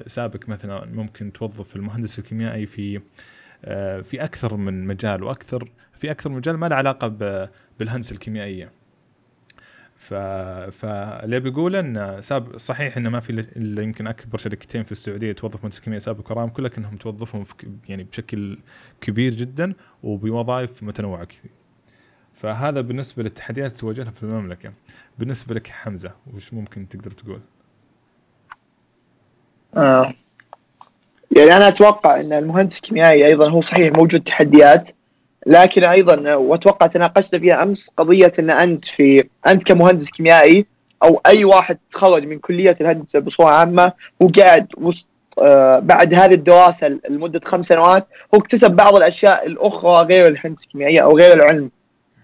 [0.07, 3.01] سابق مثلا ممكن توظف المهندس الكيميائي في
[4.03, 7.07] في أكثر من مجال وأكثر في أكثر من مجال ما له علاقة
[7.79, 8.71] بالهندسة الكيميائية
[9.95, 10.13] ف
[10.71, 15.59] فاللي بيقول إن ساب صحيح إنه ما في إلا يمكن أكبر شركتين في السعودية توظف
[15.59, 17.53] مهندس كيمياء سابق ورامكو لكنهم توظفهم في
[17.89, 18.57] يعني بشكل
[19.01, 21.51] كبير جدا وبوظائف متنوعة كثير.
[22.33, 24.73] فهذا بالنسبة للتحديات اللي تواجهها في المملكة.
[25.19, 27.41] بالنسبة لك حمزة وش ممكن تقدر تقول؟
[29.77, 30.13] آه.
[31.35, 34.89] يعني أنا أتوقع أن المهندس الكيميائي أيضا هو صحيح موجود تحديات
[35.47, 40.65] لكن أيضا وأتوقع تناقشت فيها أمس قضية أن أنت في أنت كمهندس كيميائي
[41.03, 45.07] أو أي واحد تخرج من كلية الهندسة بصورة عامة وقاعد وسط
[45.41, 50.99] آه بعد هذه الدراسة لمدة خمس سنوات هو اكتسب بعض الأشياء الأخرى غير الهندسه الكيميائيه
[50.99, 51.71] أو غير العلم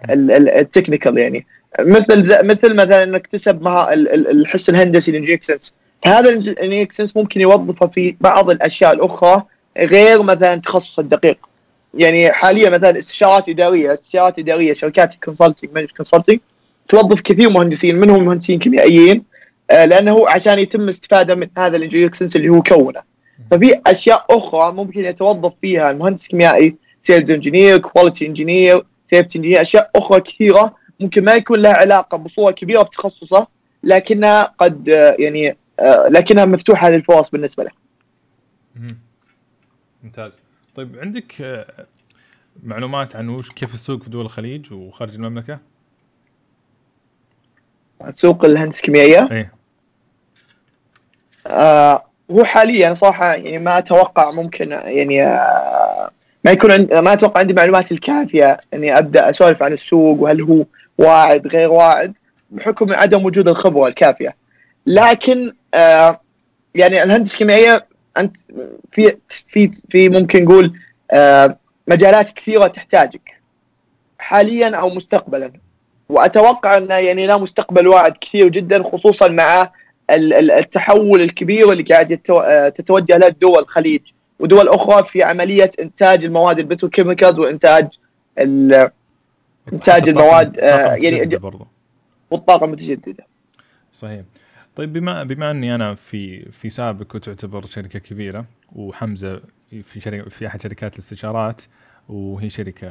[0.09, 1.45] ال technical يعني.
[1.79, 3.67] مثل مثل مثلا انك اكتسب
[4.07, 5.73] الحس الهندسي ال engineering sense.
[6.05, 9.43] هذا ال engineering sense ممكن يوظفه في بعض الأشياء الأخرى
[9.77, 11.37] غير مثلا تخصص الدقيق.
[11.93, 16.39] يعني حاليا مثلا استشارات إدارية استشارات إدارية شركات consulting management consulting
[16.89, 19.23] توظف كثير مهندسين منهم مهندسين كيميائيين
[19.71, 23.01] آه، لأنه عشان يتم استفادة من هذا ال engineering sense اللي هو كونه.
[23.51, 29.91] ففي أشياء أخرى ممكن يتوظف فيها المهندس الكيميائي sales engineer quality engineer safety engineer أشياء
[29.95, 33.47] أخرى كثيرة ممكن ما يكون لها علاقة بصورة كبيرة بتخصصه
[33.83, 35.57] لكنها قد آه، يعني
[36.09, 37.71] لكنها مفتوحة للفرص بالنسبة له.
[40.03, 40.39] ممتاز.
[40.75, 41.85] طيب عندك آه،
[42.63, 45.59] معلومات عن وش كيف السوق في دول الخليج وخارج المملكة؟
[48.09, 49.53] سوق الهندسه الكيميائية؟ إيه
[51.47, 56.11] آه هو حاليا صراحة يعني ما أتوقع ممكن يعني آه
[56.45, 60.65] ما يكون عند ما أتوقع عندي معلومات الكافية إني أبدأ أسولف عن السوق وهل هو
[60.97, 62.17] واعد غير واعد
[62.49, 64.35] بحكم عدم وجود الخبرة الكافية
[64.85, 66.21] لكن آه
[66.75, 68.37] يعني الهندسة الكيميائية أنت
[68.91, 70.79] في في في ممكن نقول
[71.11, 71.57] آه،
[71.87, 73.41] مجالات كثيرة تحتاجك
[74.19, 75.51] حاليا أو مستقبلا.
[76.09, 79.71] وأتوقع أنه يعني لا مستقبل واعد كثير جدا خصوصا مع
[80.09, 84.01] التحول الكبير اللي قاعد آه، تتوجه له دول الخليج.
[84.39, 87.87] ودول أخرى في عملية إنتاج المواد البتروكيميكالز وإنتاج
[89.73, 90.55] إنتاج المواد
[91.03, 91.39] يعني
[92.31, 93.25] والطاقة المتجدده
[93.93, 94.21] صحيح.
[94.75, 99.41] طيب بما بما أني أنا في في سابق وتعتبر شركة كبيرة وحمزة
[99.83, 101.61] في شركه في أحد شركات الاستشارات
[102.09, 102.87] وهي شركة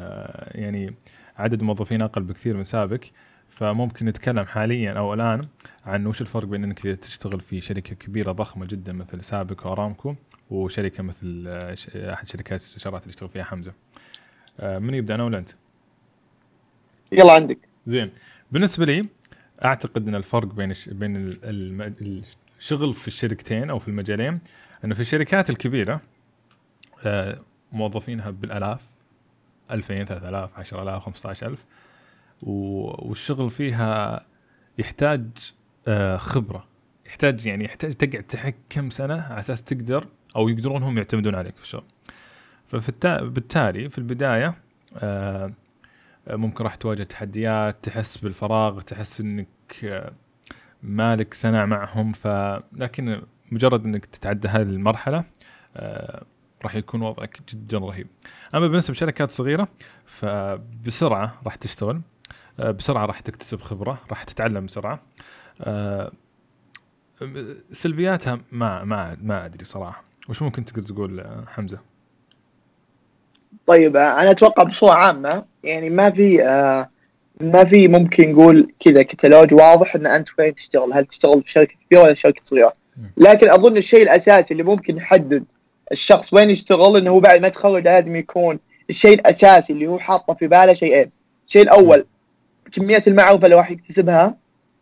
[0.55, 0.95] يعني
[1.37, 3.01] عدد موظفين أقل بكثير من سابق
[3.49, 5.41] فممكن نتكلم حاليا أو الآن
[5.87, 10.15] عن وش الفرق بين إنك تشتغل في شركة كبيرة ضخمة جدا مثل سابق وأرامكو
[10.51, 11.59] وشركة مثل
[11.97, 13.73] أحد شركات الاستشارات اللي يشتغل فيها حمزة.
[14.61, 15.51] آه، من يبدأ أنا ولا أنت؟
[17.13, 17.59] يلا عندك.
[17.87, 18.11] زين
[18.53, 19.07] بالنسبة لي
[19.65, 21.37] أعتقد إن الفرق بين بين
[22.59, 24.39] الشغل في الشركتين أو في المجالين
[24.85, 26.01] إنه في الشركات الكبيرة
[27.05, 27.41] آه،
[27.73, 28.81] موظفينها بالألاف
[29.71, 31.65] 2000 3000 10000 15000
[32.43, 34.25] والشغل فيها
[34.79, 35.27] يحتاج
[35.89, 36.67] آه، خبرة.
[37.07, 41.57] يحتاج يعني يحتاج تقعد تحك كم سنة على أساس تقدر أو يقدرون هم يعتمدون عليك
[41.57, 41.85] في الشغل.
[42.69, 44.55] فبالتالي في البداية
[44.97, 45.53] آه
[46.27, 49.49] ممكن راح تواجه تحديات تحس بالفراغ تحس إنك
[50.83, 52.13] مالك سنة معهم.
[52.13, 52.27] ف
[52.73, 55.25] لكن مجرد إنك تتعدى هذه المرحلة
[55.77, 56.25] آه،
[56.65, 58.07] راح يكون وضعك جدا رهيب.
[58.55, 59.69] أما بالنسبة لشركات صغيرة
[60.07, 62.01] فبسرعة راح تشتغل
[62.61, 65.03] آه، بسرعة راح تكتسب خبرة راح تتعلم بسرعة.
[65.61, 66.13] آه،
[67.73, 70.05] سلبياتها ما ما ما أدري صراحة.
[70.29, 71.90] وش ممكن تقدر تقول حمزة؟
[73.71, 76.89] طيب أنا أتوقع بصورة عامة يعني ما في آه
[77.41, 81.75] ما في ممكن نقول كذا كتالوج واضح إن أنت وين تشتغل هل تشتغل في شركة
[81.87, 82.73] كبيرة ولا شركة صغيرة.
[83.17, 85.45] لكن أظن الشيء الأساسي اللي ممكن يحدد
[85.93, 88.59] الشخص وين يشتغل إنه هو بعد ما يتخرج لازم يكون
[88.91, 91.11] الشيء الأساسي اللي هو حاطه في باله شيئين.
[91.47, 92.07] الشيء الأول
[92.73, 94.37] كمية المعرفه اللي راح يكتسبها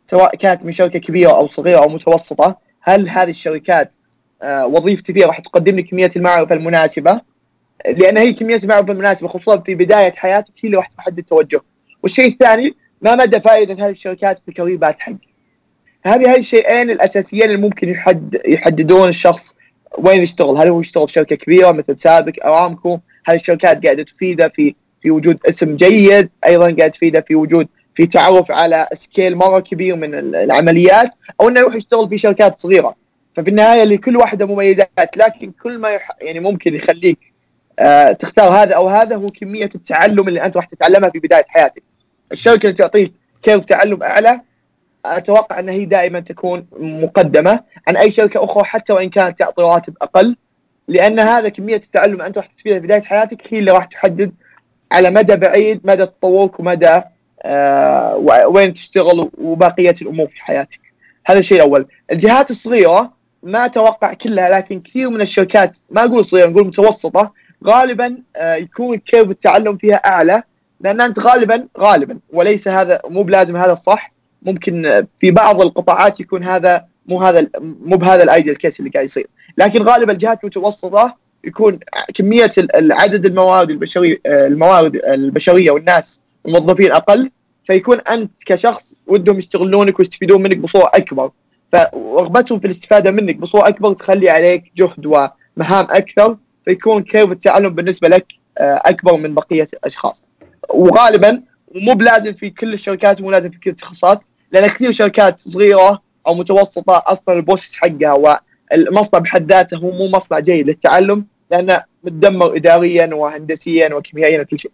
[0.07, 3.94] سواء كانت من شركة كبيرة أو صغيرة أو متوسطة هل هذه الشركات
[4.42, 7.20] آه وظيفتي فيها راح تقدم لي كمية المعرفه المناسبة؟
[7.87, 11.61] لأن هي كمية المعرفه المناسبه خصوصا في بداية حياتك هي اللي راح تحدد التوجه.
[12.03, 15.29] والشيء الثاني ما مدى فائدة هذه الشركات في الكارير باث حقك؟
[16.03, 19.55] هذه هاي الشيئين الأساسيين اللي ممكن يحد يحددون الشخص
[19.99, 24.49] وين يشتغل؟ هل هو يشتغل في شركة كبيرة مثل سابق ارامكو هذه الشركات قاعدة تفيده
[24.49, 29.61] في في وجود اسم جيد أيضا قاعدة تفيده في وجود في تعرف على سكيل مرة
[29.61, 31.11] كبير من العمليات
[31.41, 32.95] أو إنه يروح يشتغل في شركات صغيرة.
[33.37, 36.11] ففي النهاية لكل واحدة مميزات لكن كل ما يح...
[36.23, 37.19] يعني ممكن يخليك
[38.19, 41.83] تختار هذا أو هذا هو كمية التعلم اللي أنت راح تتعلمها في بداية حياتك
[42.33, 43.12] الشركة اللي تعطيك
[43.43, 44.41] كيف تعلم أعلى
[45.07, 49.95] أتوقع أن هي دائما تكون مقدمة عن أي شركة أخرى حتى وإن كانت تعطي رواتب
[50.03, 50.37] أقل
[50.88, 54.35] لأن هذا كمية التعلم أنت راح تستفيدها في بداية حياتك هي اللي راح تحدد
[54.93, 57.01] على مدى بعيد مدى تطورك ومدى
[57.43, 58.17] آه
[58.49, 60.81] وين تشتغل وبقية الأمور في حياتك.
[61.27, 61.87] هذا الشيء الأول.
[62.12, 63.12] الجهات الصغيرة
[63.43, 67.33] ما أتوقع كلها لكن كثير من الشركات ما أقول صغيرة نقول متوسطة
[67.64, 70.42] غالبا آه يكون curve التعلم فيها أعلى.
[70.81, 74.12] لأن أنت غالبا غالبا وليس هذا مو بلازم هذا الصح.
[74.42, 79.05] ممكن في بعض القطاعات يكون هذا مو هذا مو بهذا ال ideal case اللي قاعد
[79.05, 79.27] يصير.
[79.59, 81.79] لكن غالبا الجهات المتوسطة يكون
[82.14, 87.31] كمية عدد الموارد البشريه الموارد البشرية والناس الموظفين أقل.
[87.66, 91.31] فيكون أنت كشخص ودهم يستغلونك ويستفيدون منك بصورة أكبر.
[91.73, 96.37] فرغبتهم في الاستفادة منك بصورة أكبر تخلي عليك جهد ومهام أكثر.
[96.69, 98.27] فيكون curve التعلم بالنسبة لك
[98.59, 100.25] أكبر من بقية الأشخاص
[100.69, 101.43] وغالبا
[101.75, 104.21] مو بلازم في كل الشركات مو لازم في كل التخصصات
[104.53, 108.13] لأن كثير شركات صغيرة أو متوسطة أصلا ال process حقها
[108.73, 114.73] والمصنع بحد ذاته هو مو مصنع جيد للتعلم لأنه متدمر اداريا وهندسيا وكيميائيا وكل شيء.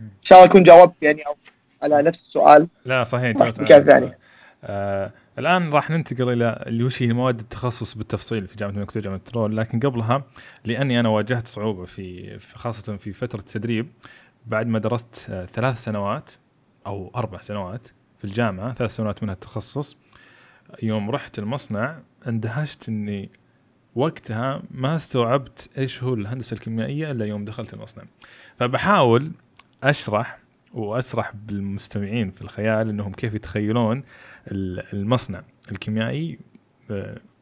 [0.00, 1.36] إن شاء الله أكون جاوبت يعني أو
[1.82, 2.68] على نفس السؤال.
[2.84, 4.18] لا صحيح مكان ثاني.
[4.64, 9.20] آه الآن راح ننتقل إلى اللي وش هي مواد التخصص بالتفصيل في جامعة الملك وجامعة
[9.24, 10.24] البترول لكن قبلها
[10.64, 13.88] لأني أنا واجهت صعوبة في خاصة في فترة التدريب
[14.46, 16.30] بعد ما درست آه ثلاث سنوات
[16.86, 17.88] أو أربع سنوات
[18.18, 19.96] في الجامعة ثلاث سنوات منها التخصص
[20.82, 23.30] يوم رحت المصنع اندهشت إني
[23.94, 28.04] وقتها ما استوعبت إيش هو الهندسة الكيميائية إلا يوم دخلت المصنع.
[28.58, 29.32] فبحاول
[29.82, 30.38] أشرح
[30.74, 34.02] وأسرح بالمستمعين في الخيال إنهم كيف يتخيلون
[34.48, 36.38] المصنع الكيميائي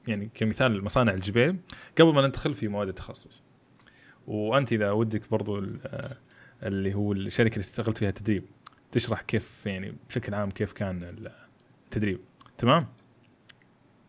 [0.07, 1.57] يعني كمثال مصانع الجبيل
[1.99, 3.43] قبل ما ندخل في مواد التخصص.
[4.27, 5.65] وأنت إذا ودك برضو
[6.63, 8.45] اللي هو الشركة اللي اشتغلت فيها تدريب
[8.93, 11.31] تشرح كيف يعني بشكل عام كيف كان
[11.87, 12.21] التدريب.
[12.59, 12.87] تمام؟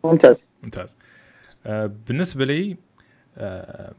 [0.04, 0.48] ممتاز.
[0.64, 0.98] ممتاز.
[1.66, 2.78] آه بالنسبة لي
[3.38, 3.94] آه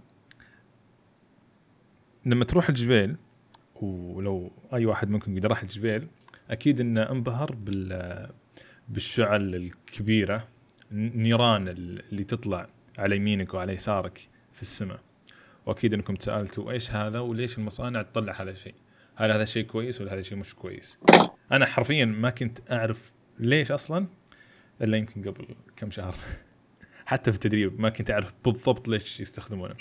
[2.26, 3.16] لما تروح الجبيل
[3.82, 6.08] ولو أي واحد منكم قد راح الجبيل
[6.50, 8.30] أكيد إنه انبهر بال
[8.90, 10.48] بالشعل الكبيرة
[10.92, 12.66] النيران اللي تطلع
[12.98, 15.00] على يمينك وعلى يسارك في السماء.
[15.66, 18.74] وأكيد إنكم تسألتوا إيش هذا؟ وليش المصانع تطلع هذا الشيء؟
[19.16, 20.98] هل هذا الشيء كويس ولا هذا الشيء مش كويس؟
[21.52, 24.06] أنا حرفيا ما كنت أعرف ليش أصلا
[24.82, 26.14] إلا يمكن قبل كم شهر.
[27.06, 29.74] حتى في التدريب ما كنت أعرف بالضبط ليش يستخدمونه.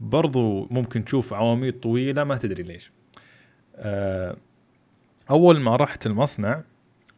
[0.00, 2.92] برضو ممكن تشوف عواميد طويلة ما تدري ليش.
[3.76, 4.36] آه،
[5.30, 6.64] أول ما رحت المصنع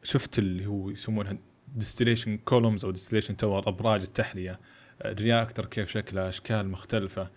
[0.08, 1.36] شفت اللي هو يسمونها
[1.76, 4.60] distillation columns أو distillation tower أبراج التحلية.
[5.04, 7.30] ال reactor كيف شكله أشكال مختلفة.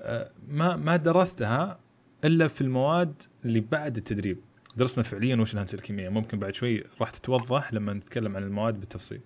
[0.00, 1.78] آه، ما ما درستها
[2.24, 4.38] إلا في المواد اللي بعد التدريب.
[4.76, 6.10] درسنا فعليا وش الهندسة الكيميائية.
[6.10, 9.20] ممكن بعد شوي راح تتوضح لما نتكلم عن المواد بالتفصيل.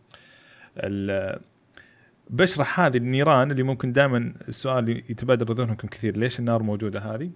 [2.30, 6.16] بشرح هذه النيران اللي ممكن دائما السؤال يتبادر ذهنكم كثير.
[6.16, 7.30] ليش النار موجودة هذه؟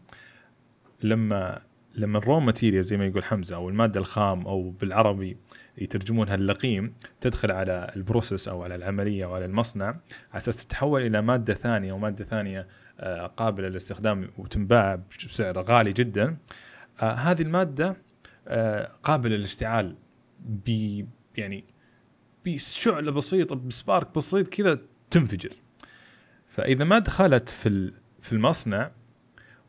[1.02, 1.62] لما
[1.96, 5.36] لما ال raw material زي ما يقول حمزة أو المادة الخام أو بالعربي
[5.78, 11.02] يترجمونها اللقيم تدخل على ال process أو على العملية أو على المصنع على أساس تتحول
[11.02, 12.66] إلى مادة ثانية وماده ثانية
[13.00, 16.36] آه، قابلة للاستخدام وتنباع بسعر غالي جدا.
[17.02, 17.96] آه، هذه المادة
[18.48, 19.96] آه، قابلة للاشتعال
[20.40, 21.04] ب
[21.36, 21.64] يعني
[22.44, 24.78] بشعلة بسيطة ب spark بسيط كذا
[25.10, 25.50] تنفجر.
[26.48, 28.90] فإذا ما دخلت في في المصنع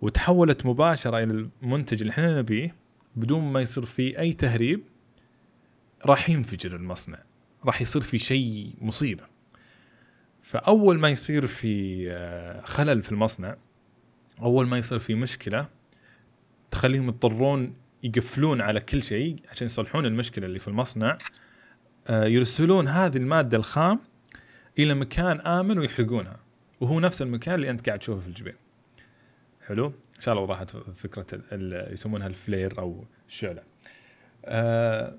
[0.02, 2.76] وتحولت مباشرة إلى المنتج اللي إحنا نبيه
[3.16, 4.84] بدون ما يصير فيه أي تهريب
[6.06, 7.20] راح ينفجر المصنع.
[7.66, 9.24] راح يصير في شيء مصيبة.
[10.42, 13.56] فأول ما يصير في آه، خلل في المصنع
[14.42, 15.68] أول ما يصير في مشكلة
[16.72, 17.74] تخليهم يضطرون
[18.04, 21.18] يقفلون على كل شيء عشان يصلحون المشكلة اللي في المصنع.
[22.08, 24.00] آه، يرسلون هذه المادة الخام
[24.80, 26.40] إلى مكان آمن ويحرقونها.
[26.80, 28.56] وهو نفس المكان اللي أنت قاعد تشوفه في الجبال
[29.68, 29.86] حلو.
[29.88, 31.26] إن شاء الله وضحت فكرة
[31.92, 33.64] يسمونها ال flare أو الشعلة.
[34.46, 35.16] آه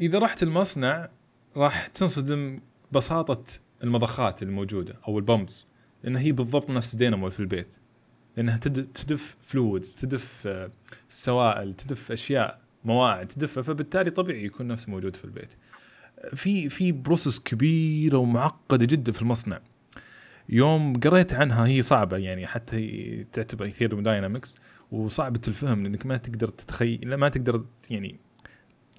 [0.00, 1.08] إذا رحت المصنع
[1.56, 2.60] راح تنصدم
[2.92, 3.44] بساطة
[3.84, 5.66] المضخات الموجودة أو ال pumps
[6.02, 7.76] لأن هي بالضبط نفس دينامو في البيت.
[8.36, 10.70] لأنها تدف fluids تدف آه،
[11.08, 15.50] سوائل تدف أشياء موائع تدفها فبالتالي طبيعي يكون نفسه موجود في البيت.
[16.34, 19.60] في في process كبيره ومعقده جدا في المصنع.
[20.48, 24.56] يوم قريت عنها هي صعبة يعني حتى هي تعتبر thermodynamics
[24.92, 28.18] وصعبه الفهم لأنك ما تقدر تتخيل ما تقدر يعني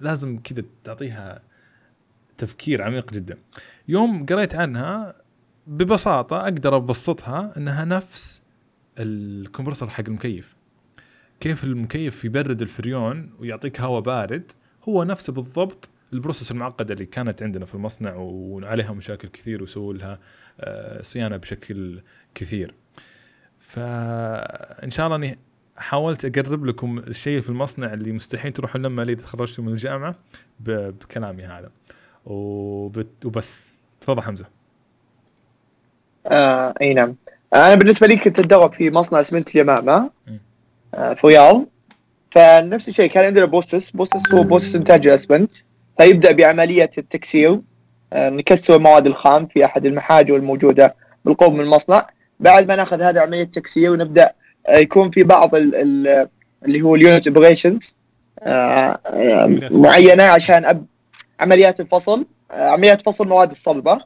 [0.00, 1.42] لازم كذا تعطيها
[2.38, 3.38] تفكير عميق جدا.
[3.88, 5.14] يوم قريت عنها
[5.66, 8.42] ببساطة أقدر أبسطها إنها نفس
[8.98, 10.56] ال compressor حق المكيف.
[11.40, 14.52] كيف المكيف يبرد الفريون ويعطيك هواء بارد
[14.88, 19.94] هو نفسه بالضبط ال process المعقدة اللي كانت عندنا في المصنع وعليها مشاكل كثير وسووا
[19.94, 20.18] لها
[20.60, 22.00] آه، صيانة بشكل
[22.34, 22.74] كثير.
[23.60, 25.38] فإن شاء الله إني
[25.76, 30.14] حاولت أقرب لكم الشيء في المصنع اللي مستحيل تروحوا لما اللي تخرجتوا من الجامعة
[30.60, 31.70] بكلامي هذا.
[32.26, 33.70] وبس.
[34.00, 34.44] تفضل حمزة.
[36.26, 37.14] آه أي نعم.
[37.54, 40.10] أنا بالنسبة لي كنت أتدرب في مصنع اسمنت اليمامة.
[40.94, 41.66] آه في رياض
[42.30, 43.90] فنفس الشيء كان عندنا process.
[43.90, 45.56] process هو process إنتاج الاسمنت
[46.00, 47.60] فيبدأ بعملية التكسير.
[48.12, 50.94] آه نكسر المواد الخام في أحد المحاجر الموجوده
[51.24, 52.06] بالقرب من المصنع.
[52.40, 54.32] بعد ما نأخذ هذه عملية التكسير ونبدا
[54.66, 56.28] آه يكون في بعض ال ال
[56.64, 57.96] اللي هو ال unit operations
[58.42, 58.98] آه
[59.70, 60.86] معينة عشان أب
[61.40, 63.98] عمليات الفصل عمليات فصل مواد الصلبة.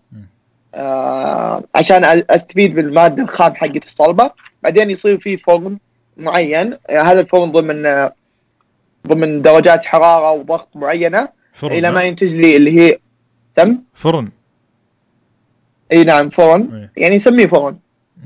[1.74, 4.30] عشان أستفيد بالمادة الخام حقت الصلبة.
[4.62, 5.78] بعدين يصير في فرن
[6.16, 6.78] معين.
[6.90, 8.08] هذا الفرن ضمن
[9.06, 11.43] ضمن درجات حرارة وضغط معينة.
[11.54, 12.98] فرن إلى ما ينتج لي اللي هي
[13.54, 14.30] تم فرن.
[15.92, 16.88] إي نعم فرن.
[16.96, 17.76] يعني نسميه فرن.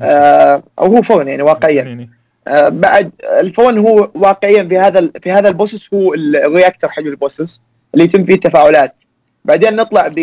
[0.02, 2.08] آه أو هو فرن يعني واقعيا.
[2.48, 7.60] آه بعد الفرن هو واقعيا في هذا في هذا البوسس هو الرياكتر حق البوسس
[7.94, 8.94] اللي يتم فيه التفاعلات.
[9.44, 10.18] بعدين نطلع ب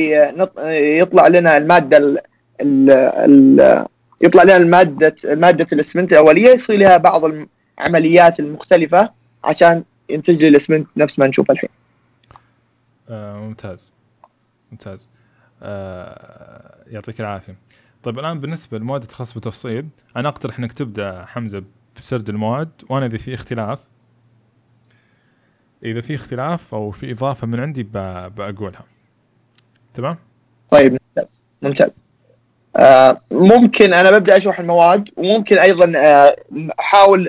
[0.65, 2.19] يطلع لنا المادة ال...
[2.61, 2.89] ال...
[2.89, 3.85] ال...
[4.21, 6.49] يطلع لنا المادة ماده الاسمنت الأولية.
[6.49, 7.31] يصير لها بعض
[7.79, 9.09] العمليات المختلفة
[9.43, 11.69] عشان ينتج لي الاسمنت نفس ما نشوف الحين.
[13.09, 13.93] آه ممتاز.
[14.71, 15.07] ممتاز.
[15.63, 17.55] آه يعطيك العافية.
[18.03, 19.87] طيب الآن بالنسبة لمواد التخصص بالتفصيل
[20.17, 21.63] أنا أقترح إنك تبدأ حمزة
[21.97, 23.79] بسرد المواد وأنا إذا في اختلاف
[25.83, 28.83] إذا في اختلاف أو في إضافة من عندي بقولها
[29.93, 30.17] تمام؟
[30.71, 31.41] طيب ممتاز.
[31.61, 31.91] ممتاز.
[32.75, 35.93] آه ممكن أنا ببدأ أشرح المواد وممكن أيضا
[36.79, 37.27] أحاول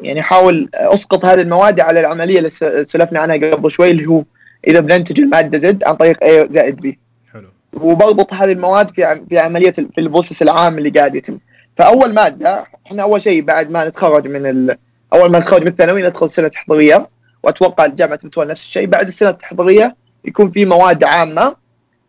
[0.00, 2.50] يعني أحاول أسقط هذه المواد على العملية اللي
[2.84, 4.24] سلفنا عنها قبل شوي اللي هو
[4.68, 6.88] إذا بننتج المادة Z عن طريق A زائد B.
[7.32, 7.48] حلو.
[7.72, 11.38] وبربط هذه المواد في في عملية في ال process العام اللي قاعد يتم.
[11.76, 14.76] فأول مادة إحنا أول شيء بعد ما نتخرج من ال...
[15.12, 17.08] أول ما نتخرج من الثانوي ندخل سنة تحضيريه
[17.42, 18.86] وأتوقع جامعة متولى نفس الشيء.
[18.86, 21.56] بعد السنة التحضيريه يكون في مواد عامة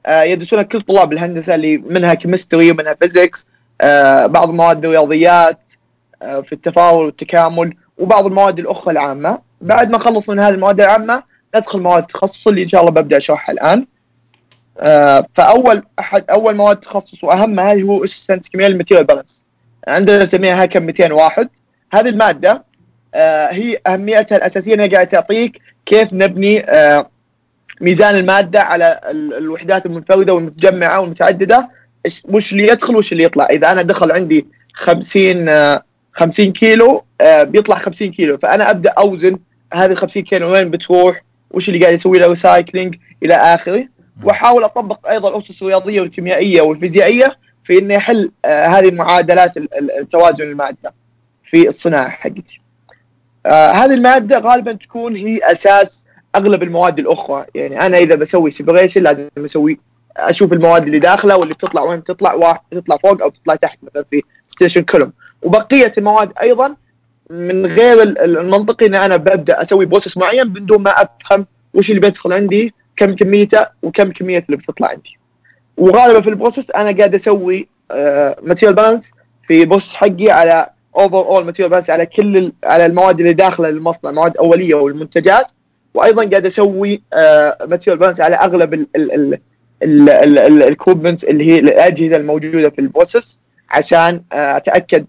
[0.06, 3.48] آه، يدرسونها كل طلاب الهندسة اللي منها chemistry ومنها physics
[3.82, 5.60] آه، بعض مواد الرياضيات
[6.22, 9.40] آه، في التفاضل والتكامل وبعض المواد الأخرى العامة.
[9.62, 11.24] بعد ما نخلص من هذه المواد العامة
[11.56, 13.86] ندخل مواد التخصص اللي إن شاء الله ببدأ أشرحها الآن.
[15.34, 19.46] فأول أحد أول مواد تخصص وأهمها هو أسس هندسة كيمياء ال material balance.
[19.88, 21.50] عندنا نسميها هكم 201
[21.94, 22.64] هذه المادة
[23.52, 26.66] هي أهميتها الأساسية إنها قاعدة تعطيك كيف نبني
[27.82, 31.70] ميزان المادة على الوحدات المنفردة والمتجمعة والمتعددة.
[32.26, 33.46] وش اللي يدخل وش اللي يطلع.
[33.46, 35.80] إذا أنا دخل عندي 50
[36.14, 38.38] 50 كيلو آه، بيطلع 50 كيلو.
[38.38, 39.40] فأنا أبدأ أوزن
[39.74, 41.22] هذه ال 50 كيلو وين بتروح؟
[41.52, 43.88] وش اللي قاعد يسوي له recycling إلى آخره.
[44.24, 49.58] وأحاول أطبق أيضا الاسس الرياضيه والكيميائيه والفيزيائيه في إني أحل آه، هذه معادلات
[50.00, 50.94] التوازن المادة
[51.44, 52.62] في الصناعة حقتي.
[53.46, 57.46] آه هذه المادة غالبا تكون هي أساس أغلب المواد الأخرى.
[57.56, 59.80] يعني أنا إذا بسوي separation لازم أسوي
[60.18, 64.06] أشوف المواد اللي داخله واللي بتطلع وين بتطلع واحد تطلع فوق أو تطلع تحت مثلا
[64.12, 66.76] في distillation column وبقية المواد أيضا
[67.30, 72.02] من غير المنطقي إن أنا ببدأ أسوي process معين من دون ما أفهم وش اللي
[72.02, 75.18] بيدخل عندي كم كميته وكم كمية اللي بتطلع عندي.
[75.78, 77.68] وغالبا في ال process أنا قاعد أسوي
[78.42, 79.12] material balance
[79.48, 84.38] في بوست حقي على overall material balance على كل على المواد اللي داخلة المصنع مواد
[84.38, 85.52] أولية والمنتجات.
[85.94, 87.02] وأيضا قاعد أسوي
[87.66, 88.88] material آه، balance على أغلب
[90.64, 93.40] ال equipments اللي هي الأجهزة الموجودة في ال process
[93.70, 95.06] عشان آه، أتأكد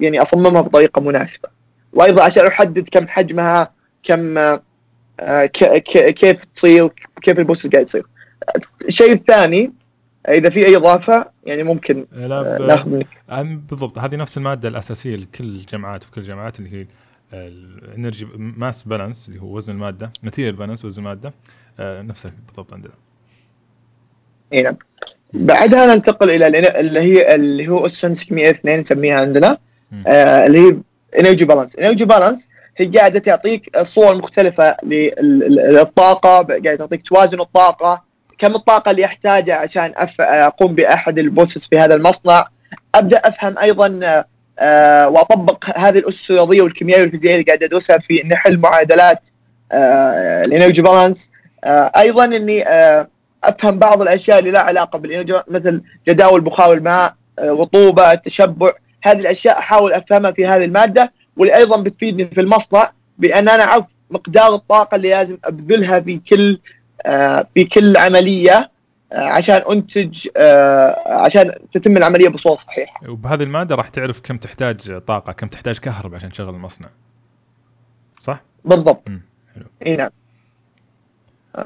[0.00, 1.48] يعني أصممها بطريقة مناسبة.
[1.92, 3.70] وأيضا عشان أحدد كم حجمها
[4.02, 6.88] كم آه، كيف تصير
[7.22, 8.06] كيف ال process قاعد يصير.
[8.88, 9.72] الشيء الثاني
[10.28, 13.08] إذا في أي إضافة يعني ممكن ناخذ منك.
[13.70, 16.86] بالضبط هذه نفس المادة الأساسية لكل الجامعات في كل الجامعات اللي هي
[17.32, 21.32] ال energy mass balance اللي هو وزن المادة material balance وزن المادة
[21.78, 22.92] آه نفسه بالضبط عندنا.
[24.52, 24.76] اي نعم.
[25.36, 26.46] بعدها ننتقل إلى
[26.80, 29.58] اللي هي اللي هو اسنس 102 نسميها عندنا.
[30.06, 30.76] آه اللي هي
[31.20, 38.02] energy balance energy balance هي قاعدة تعطيك صور مختلفة للطاقه قاعدة تعطيك توازن الطاقة
[38.38, 42.44] كم الطاقة اللي أحتاجها عشان أقوم بأحد ال process في هذا المصنع.
[42.94, 44.00] أبدأ أفهم أيضا
[44.58, 49.28] آه وأطبق هذه الاسس الرياضيه والكيميائية والفيزيائية اللي قاعد أدرسها في اني احل معادلات
[49.72, 51.30] آه ال energy balance.
[51.64, 53.08] آه أيضا إني آه
[53.44, 58.72] أفهم بعض الأشياء اللي لها علاقة بال energy مثل جداول بخار الماء آه رطوبة التشبع
[59.02, 63.84] هذه الأشياء أحاول أفهمها في هذه المادة واللي أيضا بتفيدني في المصنع بأن أنا أعرف
[64.10, 66.60] مقدار الطاقة اللي لازم أبذلها في كل
[67.06, 68.70] آه في كل عملية
[69.12, 70.28] آه عشان أنتج
[71.06, 73.10] عشان تتم العملية بصورة صحيحة.
[73.10, 76.88] وبهذه المادة راح تعرف كم تحتاج طاقة، كم تحتاج كهرباء عشان تشغل المصنع.
[78.20, 79.08] صح؟ بالضبط.
[79.86, 80.10] إي نعم.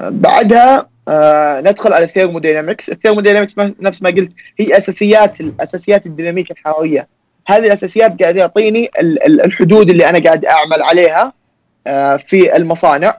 [0.01, 6.53] بعدها آه ندخل على ال thermodynamics، ال thermodynamics نفس ما قلت هي أساسيات الاساسيات الديناميكا
[6.53, 7.07] الحراريه.
[7.47, 8.89] هذه الأساسيات قاعد يعطيني
[9.25, 11.33] الحدود اللي أنا قاعد أعمل عليها
[11.87, 13.13] آه في المصانع.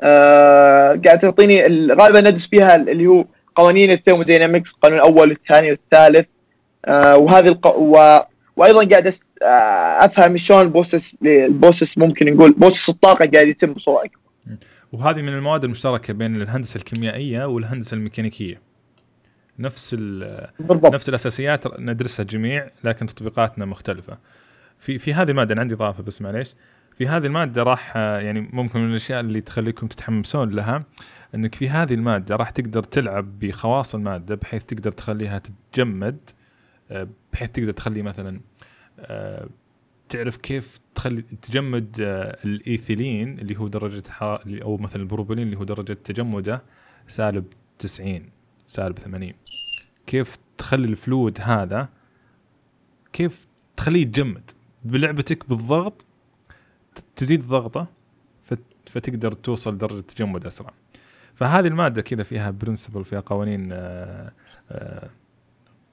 [0.00, 6.26] آه قاعد تعطيني غالبا ندرس فيها اللي هو قوانين ال thermodynamics القانون الأول والثاني والثالث
[6.88, 7.66] وهذه الق...
[7.76, 8.20] و...
[8.56, 9.14] وأيضا قاعد
[10.04, 14.25] أفهم شلون ال process ال process ممكن نقول process الطاقة قاعد يتم بصوره اكبر.
[14.92, 18.60] وهذه من المواد المشتركة بين الهندسة الكيميائية والهندسة الميكانيكية.
[19.58, 20.94] نفس بالضبط.
[20.94, 24.18] نفس الأساسيات ندرسها جميع لكن تطبيقاتنا مختلفة.
[24.78, 26.54] في في هذه المادة أنا عندي اضافه بس معليش.
[26.98, 30.84] في هذه المادة راح يعني ممكن من الأشياء اللي تخليكم تتحمسون لها
[31.34, 36.18] أنك في هذه المادة راح تقدر تلعب بخواص المادة بحيث تقدر تخليها تتجمد
[37.32, 38.40] بحيث تقدر تخلي مثلا
[40.08, 41.96] تعرف كيف تخلي تجمد
[42.44, 44.02] الإيثيلين اللي هو درجة
[44.62, 46.62] أو مثلا البروبولين اللي هو درجة تجمده
[47.08, 47.44] سالب
[47.78, 48.30] 90
[48.68, 49.32] سالب 80
[50.06, 51.88] كيف تخلي الفلود هذا؟
[53.12, 53.46] كيف
[53.76, 54.50] تخليه يتجمد؟
[54.84, 56.04] بلعبتك بالضغط
[57.16, 57.86] تزيد ضغطه
[58.86, 60.72] فتقدر توصل لدرجه تجمد أسرع.
[61.34, 64.32] فهذه المادة كذا فيها برنسبل فيها قوانين آآ
[64.70, 65.10] آآ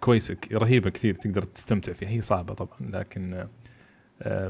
[0.01, 2.09] كويسة رهيبة كثير تقدر تستمتع فيها.
[2.09, 3.47] هي صعبة طبعا لكن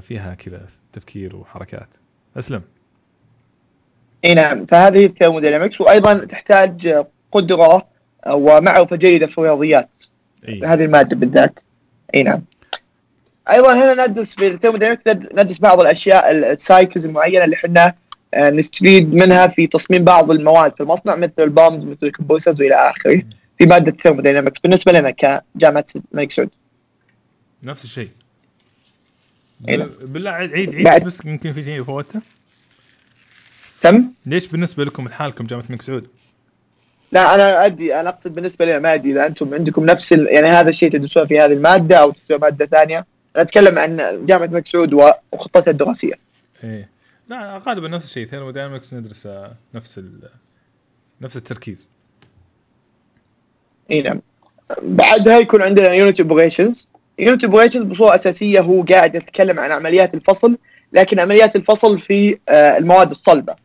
[0.01, 0.61] فيها كذا
[0.93, 1.87] تفكير وحركات.
[2.37, 2.61] أسلم.
[4.25, 7.87] إي نعم فهذه ال thermodynamics وأيضا تحتاج قدرة
[8.27, 9.89] ومعرفة جيدة في الرياضيات.
[10.47, 11.59] إيه؟ هذه المادة بالذات.
[12.15, 12.41] إي نعم.
[13.49, 17.93] أيضا هنا ندرس في ال thermodynamics ندرس بعض الأشياء ال cycles المعينة اللي إحنا
[18.37, 22.75] نستفيد منها في تصميم بعض المواد في المصنع مثل ال pumps مثل ال compressors وإلى
[22.75, 23.21] آخره.
[23.57, 26.49] في مادة ال thermodynamics بالنسبة لنا كجامعة الملك سعود
[27.63, 28.09] نفس الشيء.
[30.01, 32.21] بالله عيد عيد بعد- بس يمكن في شيء فوتة.
[33.81, 36.07] تم ليش بالنسبة لكم لحالكم جامعة الملك سعود؟
[37.11, 40.27] لا أنا ادي أنا أقصد بالنسبة لنا ما أدري إذا أنتم عندكم نفس ال...
[40.27, 43.05] يعني هذا الشيء تدرسوه في هذه المادة أو تدرسوه مادة ثانية.
[43.35, 44.93] أنا أتكلم عن جامعة الملك سعود
[45.31, 46.13] وخطتها الدراسية.
[46.63, 46.89] إيه.
[47.29, 48.27] لا غالبا نفس الشيء.
[48.27, 49.27] thermodynamics ندرس
[49.73, 50.29] نفس ال
[51.21, 51.87] نفس التركيز.
[53.91, 54.21] اي نعم.
[54.83, 56.87] بعدها يكون عندنا unit operations
[57.19, 60.57] unit operations بصورة أساسية هو قاعد يتكلم عن عمليات الفصل
[60.93, 63.55] لكن عمليات الفصل في آه، المواد الصلبة.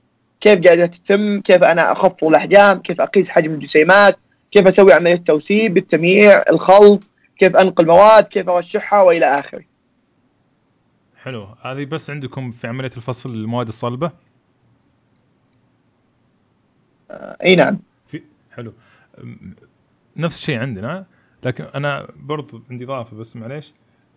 [0.40, 4.16] كيف قاعدة تتم كيف أنا أخفض الأحجام كيف أقيس حجم الجسيمات
[4.50, 9.64] كيف أسوي عملية ترسيب التمييع الخلط كيف أنقل مواد كيف أرشحها وإلى آخره.
[11.22, 11.48] حلو.
[11.62, 14.10] هذه بس عندكم في عملية الفصل المواد الصلبة؟
[17.44, 17.78] إي نعم.
[18.08, 18.72] في حلو.
[20.16, 21.06] نفس الشيء عندنا.
[21.48, 23.72] لكن أنا برضو عندي إضافة بس معليش.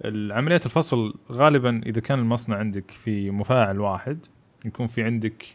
[0.05, 4.25] العمليات الفصل غالبا إذا كان المصنع عندك في مفاعل واحد
[4.65, 5.45] يكون في عندك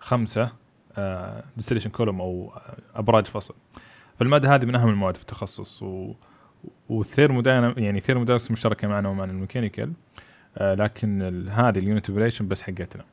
[0.00, 0.52] خمسة
[1.56, 3.54] distillation column أو آه، أبراج فصل.
[4.18, 6.12] فالمادة هذه من أهم المواد في التخصص و
[6.88, 9.92] وال thermodynam يعني thermodynamics مشتركة معنا ومع ال mechanical
[10.58, 13.04] آه لكن هذه ال unit operation بس حقتنا.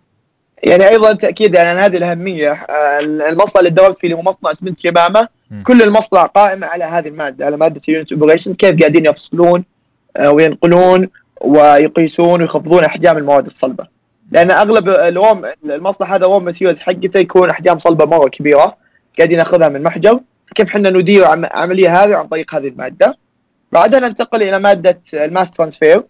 [0.63, 2.51] يعني أيضا تأكيد على هذه الأهمية.
[2.51, 5.27] آه، المصنع اللي دربت فيه اللي هو مصنع اسمنت يمامه.
[5.63, 9.63] كل المصنع قائمه على هذه المادة على مادة ال unit operation كيف قاعدين يفصلون
[10.17, 11.09] آه، وينقلون
[11.41, 13.87] ويقيسون ويخفضون أحجام المواد الصلبة.
[14.31, 18.77] لأن أغلب ال raw المصنع هذا raw materials حقته يكون أحجام صلبة مرة كبيرة
[19.17, 20.19] قاعدين نأخذها من محجر
[20.55, 23.17] كيف إحنا ندير عم- العملية هذه عن طريق هذه المادة؟
[23.71, 26.03] بعدها ننتقل إلى مادة ال mass transfer.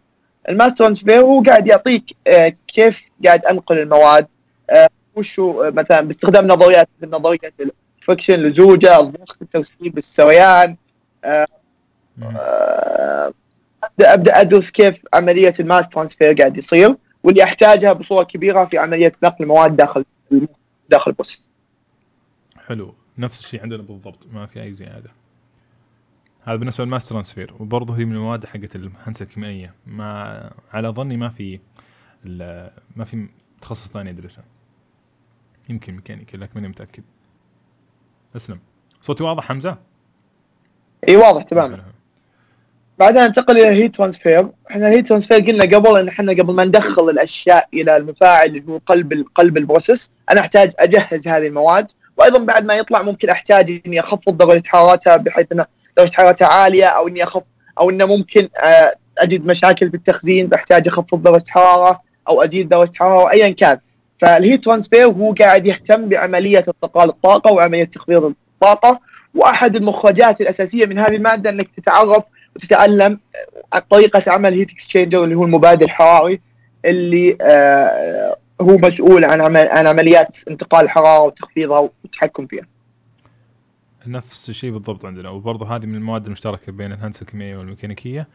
[0.49, 4.27] ال mass transfer هو قاعد يعطيك آه، كيف قاعد أنقل المواد
[4.69, 7.37] آه، وش مثلا باستخدام نظريات مثل نظريه
[8.05, 10.75] ال friction لزوجة الضغط الترسيب السريان.
[12.17, 12.35] مم.
[12.37, 13.33] آه،
[13.83, 18.77] ابدا أبدأ أدرس كيف عملية ال mass transfer قاعد يصير واللي أحتاجها بصورة كبيرة في
[18.77, 20.05] عملية نقل المواد داخل
[20.89, 21.43] داخل البوست
[22.67, 22.95] حلو.
[23.17, 25.11] نفس الشيء عندنا بالضبط ما في أي زيادة.
[26.43, 29.73] هذا بالنسبة لل mass transfer وبرضه هي من المواد حقت الهندسة الكيميائية.
[29.87, 31.59] ما على ظني ما في
[32.95, 33.27] ما في
[33.61, 34.43] تخصص ثاني يدرسه.
[35.69, 37.03] يمكن ميكانيكا لكن ماني متأكد.
[38.35, 38.59] أسلم.
[39.01, 39.77] صوتي واضح حمزة؟
[41.09, 41.83] إي واضح تماما
[42.99, 46.53] بعدها ننتقل إلى ال heat transfer إحنا ال heat transfer قلنا قبل إن إحنا قبل
[46.53, 51.47] ما ندخل الأشياء إلى المفاعل اللي هو قلب قلب ال process أنا أحتاج أجهز هذه
[51.47, 51.91] المواد.
[52.17, 55.65] وأيضا بعد ما يطلع ممكن أحتاج إني أخفض درجة حرارتها بحيث إن
[55.97, 57.43] درجة حرارتها عالية أو إني اخف
[57.79, 62.91] أو إنه ممكن آه، أجد مشاكل في التخزين بحتاج أخفض درجة حرارة أو أزيد درجة
[62.95, 63.77] حرارة ايا كان.
[64.17, 68.99] فال heat transfer هو قاعد يهتم بعملية انتقال الطاقة وعملية تخفيض الطاقة
[69.35, 72.23] وأحد المخرجات الأساسية من هذه المادة إنك تتعرف
[72.55, 73.19] وتتعلم
[73.89, 76.41] طريقة عمل heat exchanger اللي هو المبادل الحراري
[76.85, 82.65] اللي آه هو مسؤول عن عمل عن عمليات انتقال الحراره وتخفيضها والتحكم فيها.
[84.07, 88.27] نفس الشيء بالضبط عندنا وبرضه هذه من المواد المشتركة بين الهندسة الكيميائية والميكانيكية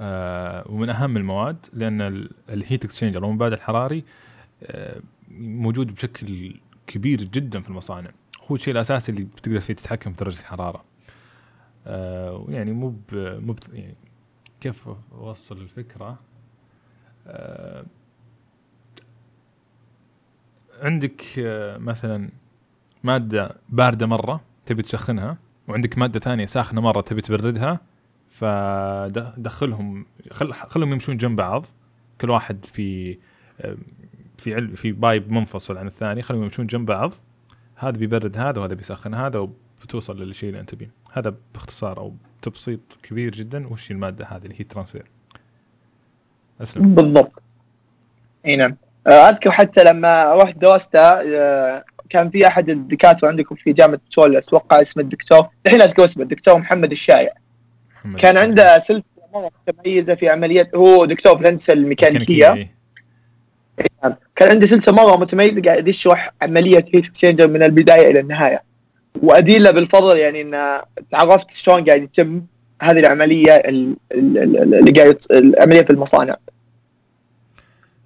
[0.00, 4.04] آه ومن أهم المواد لأن الهيت اكسشينجر أو المبادل الحراري
[4.62, 5.00] آه
[5.38, 6.54] موجود بشكل
[6.86, 8.10] كبير جدا في المصانع.
[8.50, 10.84] هو الشيء الأساسي اللي بتقدر فيه تتحكم في درجة الحرارة.
[11.86, 13.94] آه يعني مو مو يعني
[14.60, 16.18] كيف أوصل الفكرة؟
[17.26, 17.84] آه
[20.82, 22.30] عندك آه مثلا
[23.04, 27.80] مادة باردة مرة تبي تسخنها وعندك مادة ثانية ساخنة مرة تبي تبردها
[28.28, 31.66] فدخلهم خل خلهم يمشون جنب بعض.
[32.20, 33.18] كل واحد في
[33.60, 33.76] آه،
[34.38, 37.14] في علم في pipe منفصل عن الثاني خليهم يمشون جنب بعض.
[37.76, 40.90] هذا بيبرد هذا وهذا بيسخن هذا وبتوصل للشيء اللي أنت تبيه.
[41.12, 45.04] هذا باختصار أو تبسيط كبير جدا وش المادة هذه اللي heat transfer
[46.60, 46.94] أسلم.
[46.94, 47.42] بالضبط.
[48.46, 48.76] إي نعم.
[49.06, 54.48] آه، أذكر حتى لما رحت درستها آه، كان في أحد الدكاترة عندكم في جامعة تولس
[54.48, 57.32] أتوقع اسمه الدكتور الحين أذكر اسمه الدكتور محمد الشايع.
[58.00, 59.02] محمد كان عنده سلسلة
[59.34, 62.74] مرة متميزة في عمليات هو دكتور في الهندسه الميكانيكية.
[64.36, 68.62] كان عنده سلسلة مرة متميزة قاعد يشرح عملية heat exchanger من البداية إلى النهاية.
[69.22, 72.46] وأدين له بالفضل يعني إن تعرفت شلون قاعد يتم
[72.82, 76.36] هذه العملية اللي قاعد العملية في المصانع.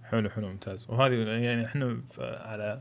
[0.04, 0.86] حلو حلو ممتاز.
[0.88, 2.80] وهذه يعني إحنا على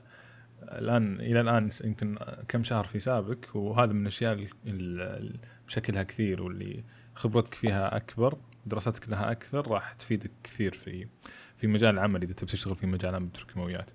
[0.63, 2.17] الان إلى الآن يمكن
[2.47, 5.33] كم شهر في سابق وهذا من الأشياء اللي
[5.67, 6.83] بشكلها كثير واللي
[7.15, 11.07] خبرتك فيها أكبر دراستك لها أكثر راح تفيدك كثير في
[11.57, 13.89] في مجال العمل إذا تبي تشتغل في مجال عمل الكيماويات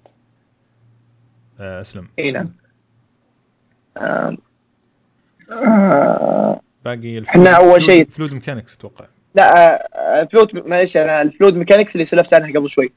[1.61, 2.09] آه، أسلم.
[2.19, 2.53] إي نعم.
[6.85, 9.07] باقي إحنا أول شيء fluid mechanics أتوقع.
[9.35, 12.93] لا fluid آه، معلش أنا ال fluid mechanics اللي سولفت عنها قبل شوي.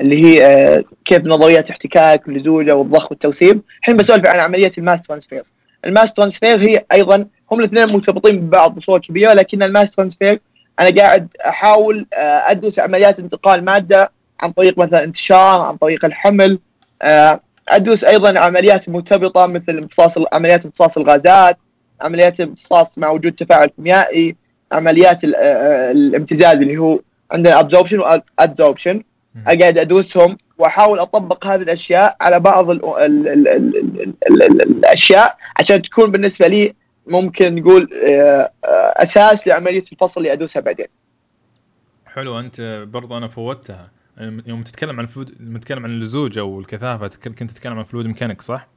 [0.00, 5.02] اللي هي آه، كيف نظريات احتكاك واللزوجه والضخ والترسيب الحين بسولف عن عملية ال mass
[5.02, 5.44] transfer.
[5.84, 10.40] ال mass transfer هي أيضا هم الاثنين مرتبطين ببعض بصورة كبيرة لكن ال mass transfer
[10.80, 16.58] أنا قاعد أحاول آه، أدرس عمليات انتقال مادة عن طريق مثلا انتشار عن طريق الحمل
[17.02, 21.58] آه، أدرس أيضا عمليات مرتبطة مثل امتصاص عمليات امتصاص الغازات
[22.00, 24.36] عمليات امتصاص مع وجود تفاعل كيميائي
[24.72, 27.00] عمليات آه، الامتزاج اللي هو
[27.32, 29.02] عندنا absorption و adsorption
[29.46, 33.76] أقعد أدرسهم وأحاول أطبق هذه الأشياء على بعض ال ال ال ال
[34.30, 36.74] ال ال الأشياء عشان تكون بالنسبة لي
[37.06, 40.86] ممكن نقول آه، آه، أساس لعملية الفصل اللي أدرسها بعدين.
[42.06, 47.42] حلو أنت برضو أنا فوتها يوم تتكلم عن fluid تتكلم عن اللزوج أو الكثافة كنت
[47.42, 48.68] تتكلم عن fluid mechanic صح؟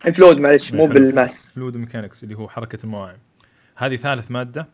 [0.00, 3.16] fluid معلش مو بال mass fluid mechanics اللي هو حركة الموائع
[3.76, 4.68] هذه ثالث مادة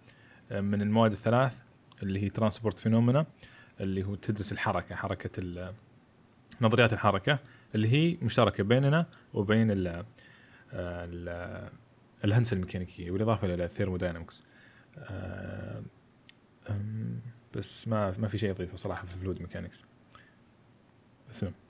[0.52, 1.52] آه، من المواد الثلاث
[2.02, 3.26] اللي هي transport phenomena
[3.80, 5.30] اللي هو تدرس الحركة حركة
[6.60, 7.38] نظريات الحركة
[7.74, 10.04] اللي هي مشتركة بيننا وبين ال
[12.24, 14.42] الهندسة الميكانيكية بالاضافه إلى ال thermodynamics
[14.98, 15.82] آه،
[17.54, 19.84] بس ما ما في شيء اضيفه صراحة في ال fluid mechanics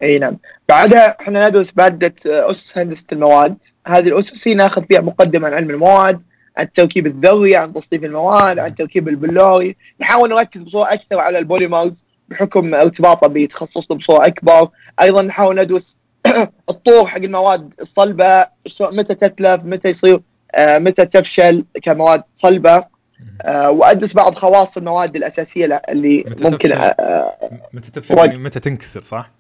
[0.03, 0.39] إي نعم.
[0.69, 3.57] بعدها إحنا ندرس ماده آه، أسس هندسة المواد.
[3.87, 6.23] هذه الأسس هي ناخذ فيها مقدمة عن علم المواد
[6.57, 9.77] عن التركيب الذري عن تصنيف المواد عن التركيب البلوري.
[10.01, 14.69] نحاول نركز بصورة أكثر على ال polymers بحكم ارتباطه بتخصصنا بصورة أكبر.
[15.01, 15.99] أيضا نحاول ندرس
[16.71, 18.47] الطور حق المواد الصلبة
[18.81, 20.21] متى تتلف متى يصير
[20.59, 22.95] متى تفشل كمواد صلبة.
[23.43, 27.35] آه، وأدرس بعض خواص المواد الأساسية اللي متى ممكن آه،
[27.73, 29.31] متى تفشل يعني متى تنكسر صح؟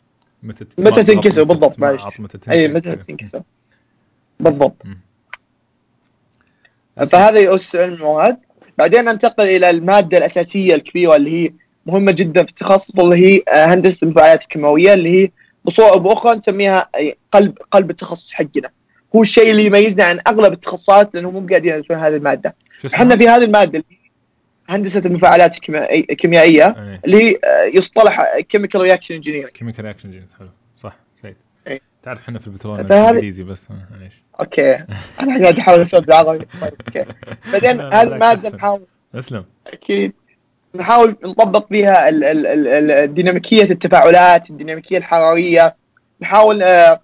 [0.42, 2.02] متى متى تنكسر بالضبط معلش.
[2.50, 3.42] أي متى تنكسر.
[4.40, 4.82] بالضبط.
[7.06, 8.36] فهذه اس علم المواد.
[8.78, 11.52] بعدين ننتقل إلى المادة الأساسية الكبيرة اللي هي
[11.86, 15.30] مهمة جدا في التخصص اللي هي هندسة المفاعلات الكيماوية اللي هي
[15.64, 16.88] بصوره أو بأخرى نسميها
[17.32, 18.70] قلب قلب التخصص حقنا.
[19.16, 22.54] هو الشيء اللي يميزنا عن أغلب التخصصات لأنه مو قاعدين يدرسون هذه المادة.
[22.94, 23.84] إحنا في هذه المادة
[24.68, 25.56] هندسة المفاعلات
[26.10, 26.68] الكيميائيه
[27.04, 30.48] اللي هي آه، يصطلح chemical reaction engineering chemical reaction engineering حلو.
[30.76, 31.36] صح سعيد.
[32.02, 34.22] تعرف إحنا في البترول انجليزي بس معليش.
[34.40, 34.74] okay.
[35.20, 37.04] أنا قاعد أحاول أسوي بالعربي طيب okay.
[37.52, 39.44] بعدين هذه المادة نحاول أسلم.
[39.66, 40.12] أكيد.
[40.74, 42.10] نحاول نطبق فيها
[43.06, 45.76] ديناميكيه التفاعلات الديناميكية الحرارية.
[46.20, 47.00] نحاول آه،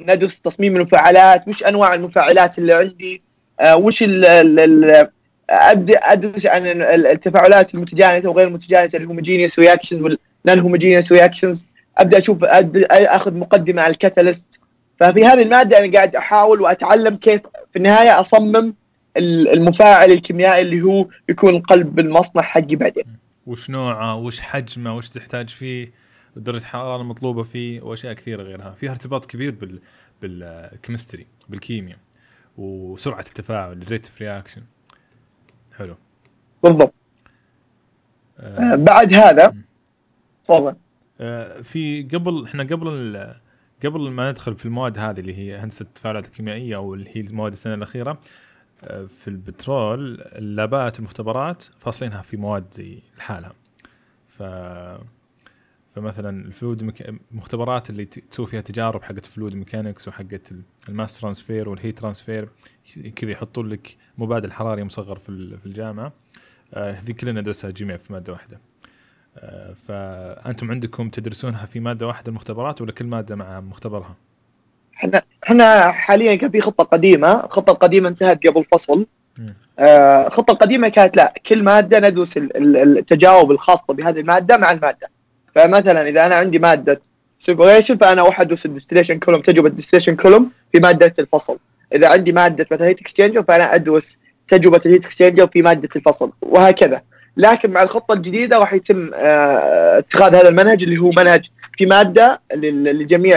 [0.00, 3.22] ندرس تصميم المفاعلات وش أنواع المفاعلات اللي عندي؟
[3.60, 5.08] آه، وش ال ال
[5.50, 11.66] ابدا أدرس عن ال- ال- التفاعلات المتجانسة وغير المتجانسة ال homogeneous reactions وال non-homogeneous reactions
[11.98, 14.60] أبدأ أشوف أخذ مقدمة على ال catalyst.
[15.00, 17.40] ففي هذه المادة أنا قاعد أحاول وأتعلم كيف
[17.72, 18.74] في النهاية أصمم
[19.16, 23.04] ال- المفاعل الكيميائي اللي هو يكون قلب المصنع حقي بعدين.
[23.46, 25.90] وش نوعه؟ وش حجمه؟ وش تحتاج فيه؟
[26.36, 28.70] درجة الحرارة المطلوبة فيه وأشياء كثيرة غيرها.
[28.70, 29.80] فيها ارتباط كبير بال
[30.22, 31.98] بال chemistry بالكيمياء
[32.58, 34.62] وسرعة التفاعل ال rate of reaction
[35.76, 35.96] حلو.
[36.62, 36.94] بالضبط.
[38.38, 39.54] آه، آه، بعد هذا
[40.44, 40.76] تفضل.
[41.20, 43.40] آه، في قبل إحنا قبل ال-
[43.84, 47.52] قبل ما ندخل في المواد هذه اللي هي هندسة التفاعلات الكيميائية أو اللي هي المواد
[47.52, 48.20] السنة الأخيرة
[49.08, 53.52] في البترول ال labات المختبرات فاصلينها في مواد لحالها.
[54.28, 54.42] ف
[55.96, 57.14] فمثلا ال fluid mech...
[57.32, 61.78] المختبرات اللي تسوي فيها تجارب حقت ال fluid mechanics وحقت ال- ال mass transfer وال
[61.78, 62.48] heat transfer
[63.16, 66.12] كذا يحطون لك مبادل حراري مصغر في في الجامعة.
[66.74, 68.60] آه، هذه كلنا ندرسها جميع في مادة واحدة.
[69.38, 74.16] آه، فأنتم عندكم تدرسونها في مادة واحدة المختبرات ولا كل مادة مع مختبرها؟
[74.96, 77.44] إحنا إحنا حاليا كان في خطة قديمة.
[77.44, 79.06] الخطه القديمه انتهت قبل فصل.
[79.38, 79.54] مم.
[79.78, 84.72] آه، الخطه القديمه كانت لا كل مادة ندرس ال- ال- التجارب الخاصة بهذه المادة مع
[84.72, 85.10] المادة.
[85.56, 87.00] فمثلا إذا أنا عندي مادة
[87.38, 91.58] separation فأنا ادرس ال distillation column تجربة ال distillation column في مادة الفصل.
[91.94, 96.30] إذا عندي مادة مثلا heat exchanger فأنا أدرس تجربة ال heat exchanger في مادة الفصل
[96.42, 97.02] وهكذا.
[97.36, 102.40] لكن مع الخطة الجديدة راح يتم آه، اتخاذ هذا المنهج اللي هو منهج في مادة
[102.54, 103.36] لجميع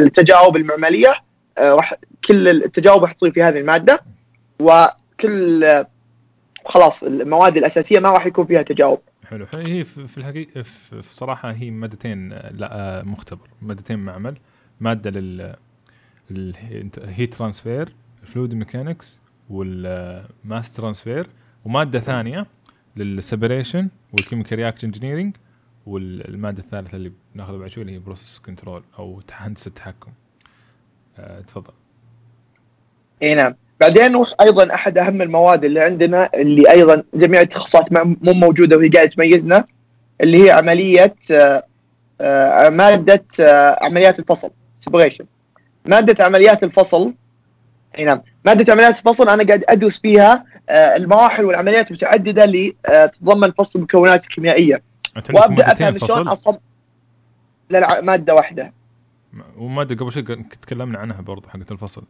[0.00, 1.14] التجارب المعملية
[1.58, 1.94] آه، راح
[2.28, 4.00] كل التجارب راح تصير في هذه المادة
[4.60, 5.84] وكل
[6.64, 9.00] خلاص المواد الأساسية ما راح يكون فيها تجارب.
[9.28, 9.46] حلو.
[9.46, 9.60] حلو.
[9.66, 13.48] هي في في الحقيقة في صراحة هي مادتين آه، لا آه، مختبر.
[13.62, 14.36] مادتين معمل.
[14.80, 15.56] مادة لل
[16.30, 19.20] ال heat transfer fluid mechanics
[19.50, 21.26] وال mass transfer
[21.64, 22.46] ومادة ثانية
[22.96, 25.36] لل separation وال chemical reaction engineering
[25.86, 30.12] والماده الثالثة اللي بناخذها بعد شوي اللي هي process control أو هندسه التحكم.
[31.18, 31.72] آه، تفضل.
[33.22, 33.54] اي نعم.
[33.80, 38.88] بعدين نروح أيضا أحد أهم المواد اللي عندنا اللي أيضا جميع التخصصات مو موجودة وهي
[38.88, 39.64] قاعدة تميزنا
[40.20, 41.64] اللي هي عملية آه،
[42.20, 44.50] آه، مادة آه، عمليات الفصل
[44.80, 45.24] سيبريشن
[45.86, 47.14] مادة عمليات الفصل
[47.98, 52.76] أي نعم مادة عمليات الفصل أنا قاعد ادرس فيها المراحل والعمليات المتعددة اللي
[53.12, 54.82] تتضمن فصل المكونات الكيميائية.
[55.34, 56.58] وأبدأ أفهم شلون اصمم
[57.70, 58.72] لا لا مادة واحدة.
[59.56, 60.22] ومادة قبل شوي
[60.62, 62.04] تكلمنا عنها برضو حقت الفصل.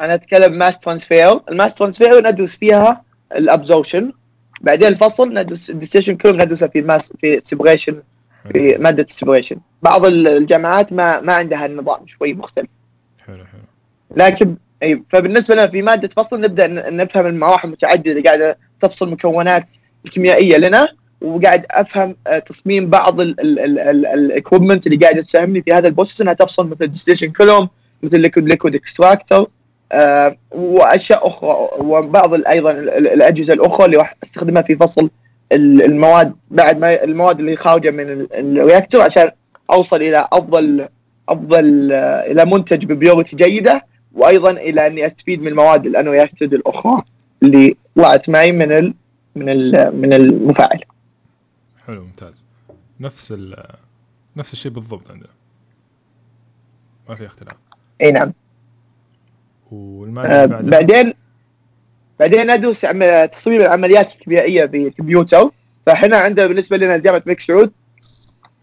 [0.00, 3.02] أنا أتكلم mass transfer ال mass transfer ندرس فيها
[3.36, 4.12] ال absorption
[4.60, 8.02] بعدين الفصل ندرس ال distillation كلهم ندرسها في mass في separation
[8.52, 12.66] في مادة ال separation بعض ال- الجامعات ما ما عندها النظام شوي مختلف.
[13.26, 13.60] حلو حلو.
[14.16, 19.66] لكن أي فبالنسبة لنا في مادة فصل نبدأ نفهم المراحل المتعددة اللي قاعدة تفصل مكونات
[20.04, 20.88] الكيميائيه لنا
[21.20, 26.32] وقاعد أفهم آه، تصميم بعض ال equipment اللي قاعدة تساهمني في هذا ال process إنها
[26.32, 27.68] تفصل مثل ال distillation column
[28.02, 29.48] مثل liquid liquid extractor
[30.50, 35.10] وأشياء أخرى وبعض أيضا ال- ال- الأجهزة الأخرى اللي راح استخدمها في فصل
[35.52, 39.30] ال- المواد بعد ما المواد اللي خارجة من ال- ال reactor عشان
[39.70, 40.88] أوصل إلى أفضل
[41.28, 46.54] أفضل آه، إلى منتج ب purity جيدة وأيضا إلى إني أستفيد من المواد ال unreacted
[46.54, 47.02] الأخرى
[47.42, 48.94] اللي طلعت معي من ال
[49.36, 50.80] من ال من المفاعل.
[51.86, 52.42] حلو ممتاز.
[53.00, 53.64] نفس ال
[54.36, 55.28] نفس الشيء بالضبط عندنا.
[57.08, 57.52] ما في اختلاف.
[58.02, 58.32] إي نعم.
[60.26, 61.12] آه بعدين
[62.20, 65.50] بعدين ندرس عم- تصميم العمليات الكيميائية بالكمبيوتر
[65.86, 67.72] فاحنا عندنا بالنسبة لنا جامعة الملك سعود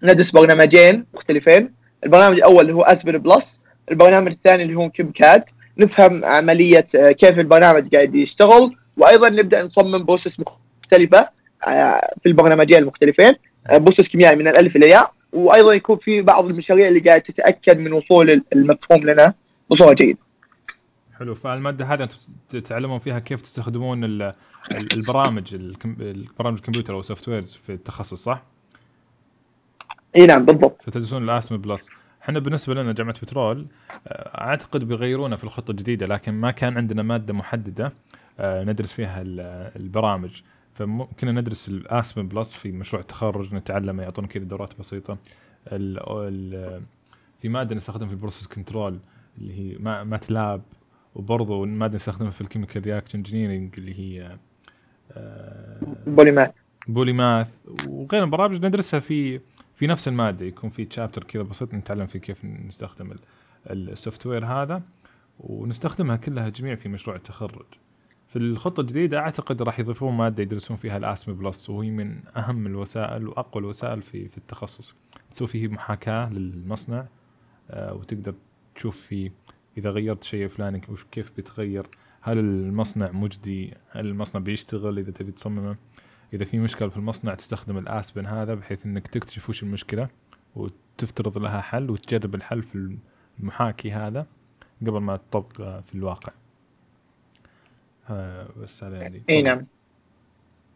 [0.03, 1.71] ندرس برنامجين مختلفين.
[2.03, 5.43] البرنامج الأول اللي هو Aspen Plus البرنامج الثاني اللي هو ChemCAD
[5.77, 8.75] نفهم عملية آه، كيف البرنامج قاعد يشتغل.
[8.97, 11.29] وأيضا نبدأ نصمم process مختلفة
[11.67, 13.33] آه، في البرنامجين المختلفين.
[13.67, 17.77] آه، process كيميائي من الألف إلى الياء وأيضا يكون في بعض المشاريع اللي قاعد تتأكد
[17.79, 19.33] من وصول المفهوم لنا
[19.69, 20.17] بصورة جيدة.
[21.19, 21.35] حلو.
[21.35, 22.17] فالمادة هذه أنتم
[22.49, 25.55] تتعلمون فيها كيف تستخدمون ال- ال- البرامج
[25.99, 28.43] البرامج الكمبيوتر أو ال softwares في التخصص صح؟
[30.15, 30.81] إي نعم بالضبط.
[30.83, 31.89] فتدرسون ال Aspen Plus
[32.23, 33.67] إحنا بالنسبة لنا جامعة بترول
[34.07, 37.93] آه، أعتقد بيغيرونها في الخطة الجديدة لكن ما كان عندنا مادة محددة
[38.39, 40.41] آه، ندرس فيها ال- البرامج.
[40.73, 45.17] فممكن ندرس ال Aspen Plus في مشروع التخرج نتعلم يعطونا كذا دورات بسيطة.
[45.67, 46.81] ال ال
[47.41, 48.99] في مادة نستخدمها في ال process control
[49.37, 50.61] اللي هي ما- MATLAB
[51.15, 54.37] وبرضه ماده نستخدمها في ال chemical reaction engineering اللي هي
[55.11, 56.55] آه، Polymath
[56.87, 59.39] Polymath وغير البرامج ندرسها في
[59.75, 60.45] في نفس المادة.
[60.45, 63.15] يكون في chapter كذا بسيط نتعلم فيه كيف نستخدم
[63.69, 64.81] ال software هذا
[65.39, 67.65] ونستخدمها كلها جميع في مشروع التخرج.
[68.27, 72.67] في الخطة الجديدة أعتقد راح يضيفون مادة يدرسون فيها ال Aspen Plus وهي من أهم
[72.67, 74.95] الوسائل وأقوى الوسائل في في التخصص.
[75.31, 77.05] تسوي فيه محاكاة للمصنع
[77.69, 78.33] آه، وتقدر
[78.75, 79.31] تشوف فيه
[79.77, 81.87] إذا غيرت شيء فلاني وش كيف بيتغير
[82.21, 85.75] هل المصنع مجدي؟ هل المصنع بيشتغل إذا تبي تصممه؟
[86.33, 90.07] إذا في مشكلة في المصنع تستخدم ال Aspen هذا بحيث إنك تكتشف وش المشكلة
[90.55, 92.97] وتفترض لها حل وتجرب الحل في
[93.39, 94.25] المحاكي هذا
[94.81, 96.33] قبل ما تطبق في الواقع.
[98.61, 99.65] بس هذا يعني إي نعم.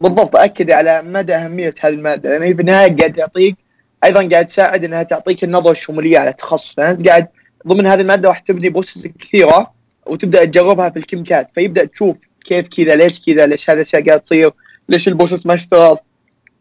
[0.02, 3.58] بالضبط أكد على مدى أهمية هذه المادة لأن هي في النهاية قاعد تعطيك
[4.04, 7.28] أيضا قاعد تساعد إنها تعطيك النظرة الشمولية على التخصص لأن أنت قاعد
[7.70, 9.74] ضمن هذه المادة راح تبني process كثيرة
[10.06, 14.20] وتبدأ تجربها في ال ChemCAD فيبدأ تشوف كيف كذا ليش كذا ليش هذا الأشياء قاعد
[14.20, 14.52] تصير
[14.90, 15.98] ليش ال process ما اشتغل.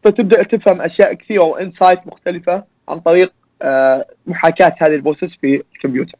[0.03, 5.63] فتبدأ تفهم أشياء كثيرة و insight مختلفة عن طريق آه، محاكاة هذه ال process في
[5.75, 6.17] الكمبيوتر.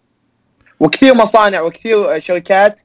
[0.80, 2.82] وكثير مصانع وكثير شركات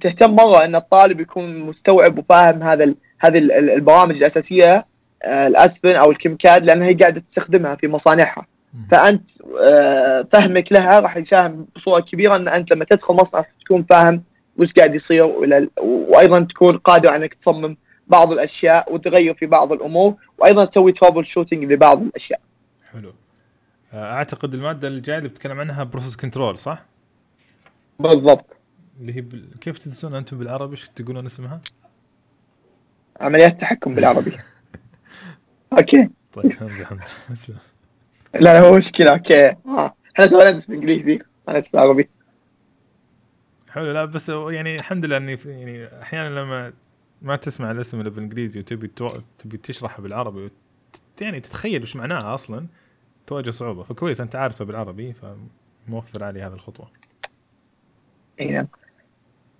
[0.00, 4.86] تهتم مرة إن الطالب يكون مستوعب وفاهم هذا هذه البرامج الأساسية
[5.22, 8.46] آه، ال Aspen أو ال ChemCAD لأن هي قاعدة تستخدمها في مصانعها.
[8.90, 14.22] فأنت آه، فهمك لها راح يساهم بصورة كبيرة إن أنت لما تدخل مصنع تكون فاهم
[14.56, 15.24] وش قاعد يصير
[15.80, 22.02] وأيضا تكون قادر إنك تصمم بعض الأشياء وتغير في بعض الأمور وأيضا تسوي troubleshooting لبعض
[22.02, 22.40] الأشياء.
[22.92, 23.14] حلو.
[23.92, 26.84] آه، أعتقد المادة اللي جاية اللي بتكلم عنها process control صح؟
[27.98, 28.56] بالضبط.
[29.00, 29.58] اللي هي بال...
[29.60, 31.60] كيف تدرسون أنتم بالعربي إيش تقولون اسمها؟
[33.20, 34.32] عمليات تحكم بالعربي.
[35.78, 36.10] أوكي.
[36.32, 36.84] طيب حمزه
[37.28, 37.54] حمزه
[38.40, 39.94] لا هو مشكلة أوكي آه.
[40.14, 41.14] إحنا سوينا ندرس بالانجليزي
[41.48, 42.08] أنا ادرس بالعربي.
[43.70, 46.72] حلو لا بس يعني الحمد لله إني يعني أحيانا لما
[47.22, 49.08] ما تسمع الاسم إلا بالإنجليزي وتبي تو...
[49.38, 50.52] تبي تشرحه بالعربي وت...
[51.20, 52.66] يعني تتخيل وش معناها أصلا
[53.26, 55.14] تواجه صعوبة فكويس أنت عارفه بالعربي
[55.88, 56.90] فموفر علي هذه الخطوة.
[58.40, 58.68] اي نعم.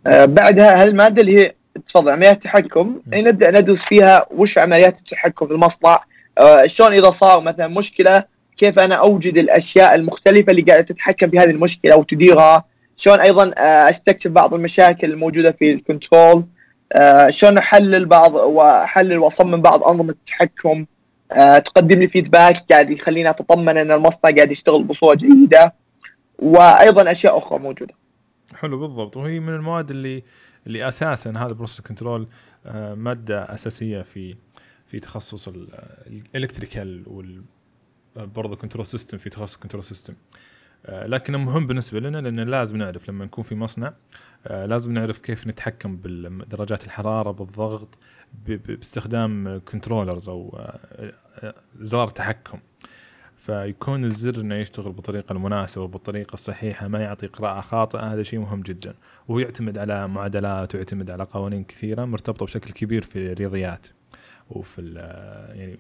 [0.07, 1.55] آه بعدها هالماده اللي هي
[1.87, 6.05] تفضل عمليات التحكم نبدأ ندرس فيها وش عمليات التحكم في المصنع
[6.39, 8.25] آه شلون إذا صار مثلا مشكلة
[8.57, 12.65] كيف أنا أوجد الأشياء المختلفة اللي قاعدة تتحكم في هذه المشكلة وتديرها.
[12.97, 16.45] شلون أيضا آه أستكشف بعض المشاكل الموجودة في ال control.
[16.93, 20.87] آه شلون أحلل بعض وأحلل وأصمم بعض أنظمة التحكم
[21.33, 25.75] آه تقدم لي feedback قاعد يخليني أتطمن إن المصنع قاعد يشتغل بصورة جيدة.
[26.39, 27.95] وأيضا أشياء أخرى موجودة.
[28.55, 29.17] حلو بالضبط.
[29.17, 30.23] وهي من المواد اللي
[30.67, 32.29] اللي أساسا هذا process control
[32.97, 34.35] مادة أساسية في
[34.87, 35.49] في تخصص
[36.35, 37.03] ال electrical
[38.17, 40.15] برضه control system في تخصص control system
[40.87, 43.95] آه، لكنه مهم بالنسبة لنا لأن لازم نعرف لما نكون في مصنع
[44.47, 47.99] آه، لازم نعرف كيف نتحكم بدرجات الحرارة بالضغط
[48.47, 50.61] باستخدام controllers أو
[51.81, 52.59] زرار تحكم.
[53.37, 58.63] فيكون الزر إنه يشتغل بالطريقة المناسبة وبالطريقة الصحيحة ما يعطي قراءه خاطئه هذا شيء مهم
[58.63, 58.95] جدا.
[59.29, 63.87] وهو يعتمد على معادلات ويعتمد على قوانين كثيرة مرتبطة بشكل كبير في الرياضيات
[64.51, 64.83] وفي
[65.55, 65.79] يعني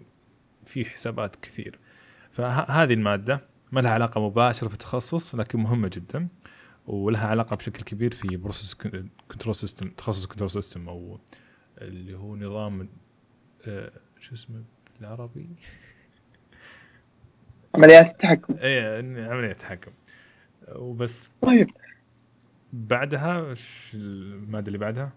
[0.67, 1.79] في حسابات كثير.
[2.35, 3.41] فهذه المادة
[3.73, 6.29] ما لها علاقة مباشرة في التخصص لكن مهمة جدا
[6.87, 8.75] ولها علاقة بشكل كبير في process
[9.31, 11.19] control system تخصص control system أو
[11.79, 12.89] اللي هو نظام
[13.67, 14.63] آه، شو اسمه
[15.01, 15.49] بالعربي؟
[17.75, 18.55] عمليات التحكم.
[18.63, 19.93] اي عمليات التحكم.
[20.69, 21.31] وبس.
[21.43, 21.71] طيب.
[22.73, 25.13] بعدها وش المادة اللي بعدها؟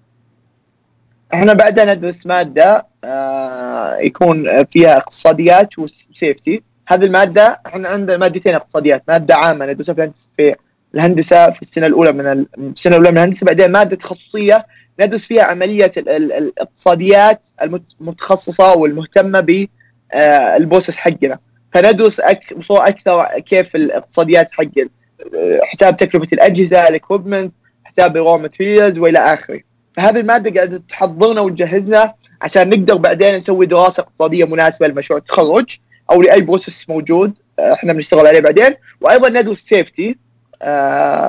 [1.34, 8.56] إحنا بعدها ندرس مادة آه يكون فيها اقتصاديات و safety هذه المادة إحنا عندنا مادتين
[8.56, 10.56] اقتصاديات مادة عامة ندرسها في
[10.96, 14.68] الهندسة في السنة الأولى من السنة الأولى من الهندسة بعدين مادة تخصصية
[15.00, 17.48] ندرس فيها عملية الاقتصاديات
[18.02, 21.40] المتخصصة والمهتمة بال process حقنا
[21.74, 22.22] فندرس.
[22.58, 24.66] بصورة أكثر كيف الاقتصاديات حق
[25.64, 29.60] حساب تكلفة الأجهزة ال equipment حساب ال raw materials وإلى آخره
[29.94, 35.78] فهذه المادة قاعدة تحضرنا وتجهزنا عشان نقدر بعدين نسوي دراسة اقتصادية مناسبة لمشروع التخرج
[36.12, 40.18] أو لأي process موجود آه، إحنا بنشتغل عليه بعدين وأيضا ندرس safety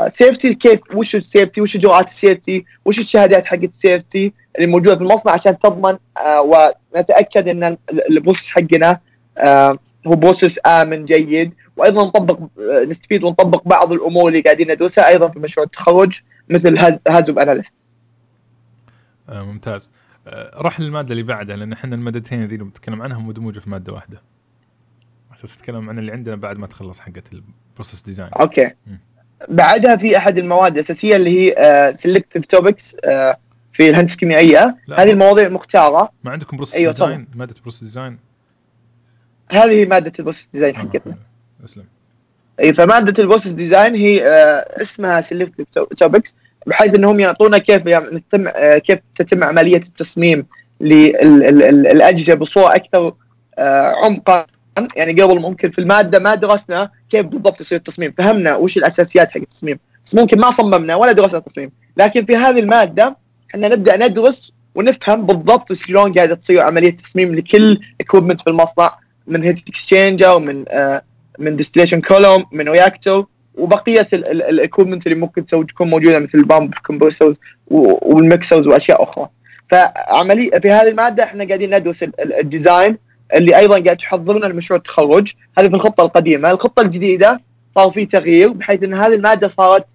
[0.09, 4.67] safety كيف وش ال safety وش اجراءات ال safety وش الشهادات حقت ال safety اللي
[4.67, 7.77] موجودة في المصنع عشان تضمن آه ونتأكد إن
[8.11, 9.01] ال process حقنا
[9.39, 12.39] آه هو process آمن جيد وأيضا نطبق
[12.89, 17.75] نستفيد ونطبق بعض الأمور اللي قاعدين ندرسها أيضا في مشروع التخرج مثل HAZOP analysis.
[19.29, 19.91] ممتاز.
[20.55, 24.23] روح للمادة اللي بعدها لأن إحنا المادتين ذي اللي بنتكلم عنها مدموجة في مادة واحدة.
[25.39, 28.29] أساس اتكلم عن اللي عندنا بعد ما تخلص حقة ال process design.
[28.29, 28.71] أوكي.
[28.87, 28.97] م.
[29.49, 32.97] بعدها في أحد المواد الاساسيه اللي هي selective topics
[33.73, 38.19] في الهندسة الكيميائية هذه المواضيع مختارة ما عندكم process أيوة، design مادة process design
[39.51, 41.17] هذه مادة ال process design آه، حقتنا.
[41.65, 41.85] أسلم
[42.61, 46.37] أي فمادة ال process design هي آه، اسمها selective topics
[46.67, 50.47] بحيث إنهم يعطونا كيف يعني تتم آه، كيف تتم عملية التصميم
[50.81, 53.15] للاجهزه بصورة أكثر
[54.05, 54.47] عمقا
[54.97, 58.15] يعني قبل ممكن في المادة ما درسنا كيف بالضبط يصير التصميم.
[58.19, 59.79] فهمنا وش الأساسيات حق التصميم.
[60.07, 61.71] بس ممكن ما صممنا ولا درسنا تصميم.
[61.97, 63.17] لكن في هذه المادة
[63.51, 69.45] إحنا نبدأ ندرس ونفهم بالضبط شلون قاعدة تصير عملية تصميم لكل equipment في المصنع من
[69.45, 71.03] heat exchanger من آه
[71.39, 76.75] من distillation column من reactor وبقية ال equipment اللي ممكن تكون موجودة مثل ال pump
[76.75, 79.29] compressors وال mixers وأشياء أخرى.
[79.69, 82.99] فعمليه في هذه المادة إحنا قاعدين ندرس ال- ال- ال design
[83.35, 85.33] اللي أيضا قاعد تحضرنا لمشروع التخرج.
[85.59, 86.51] هذه في الخطة القديمة.
[86.51, 87.41] الخطة الجديدة
[87.75, 89.87] صار في تغيير بحيث إن هذه المادة صارت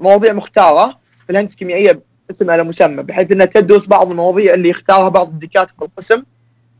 [0.00, 5.08] مواضيع مختارة في الهندسة الكيميائية اسم على مسمى بحيث إنها تدرس بعض المواضيع اللي يختارها
[5.08, 6.22] بعض الدكاترة القسم.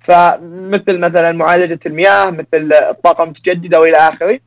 [0.01, 4.41] فمثل مثلا معالجة المياه مثل الطاقة المتجددة وإلى آخره.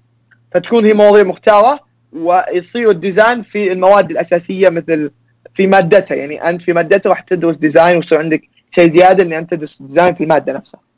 [0.52, 1.80] فتكون هي مواضيع مختارة
[2.14, 5.12] ويصير ال design في المواد الأساسية مثل
[5.54, 6.16] في مادتها.
[6.16, 8.42] يعني أنت في مادتها راح تدرس design ويصير عندك
[8.72, 10.91] شيء زيادة اني أنت تدرس design في المادة نفسها.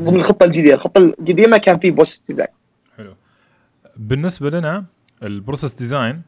[0.00, 2.48] ضمن الخطة الجديدة، الخطة القديمه كان في process design
[2.96, 3.14] حلو.
[3.96, 4.84] بالنسبة لنا
[5.22, 6.22] ال process design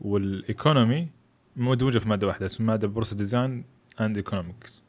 [0.00, 1.08] وال economy
[1.56, 3.64] مدموجه في مادة واحدة اسمها مادة process design
[4.00, 4.82] and economics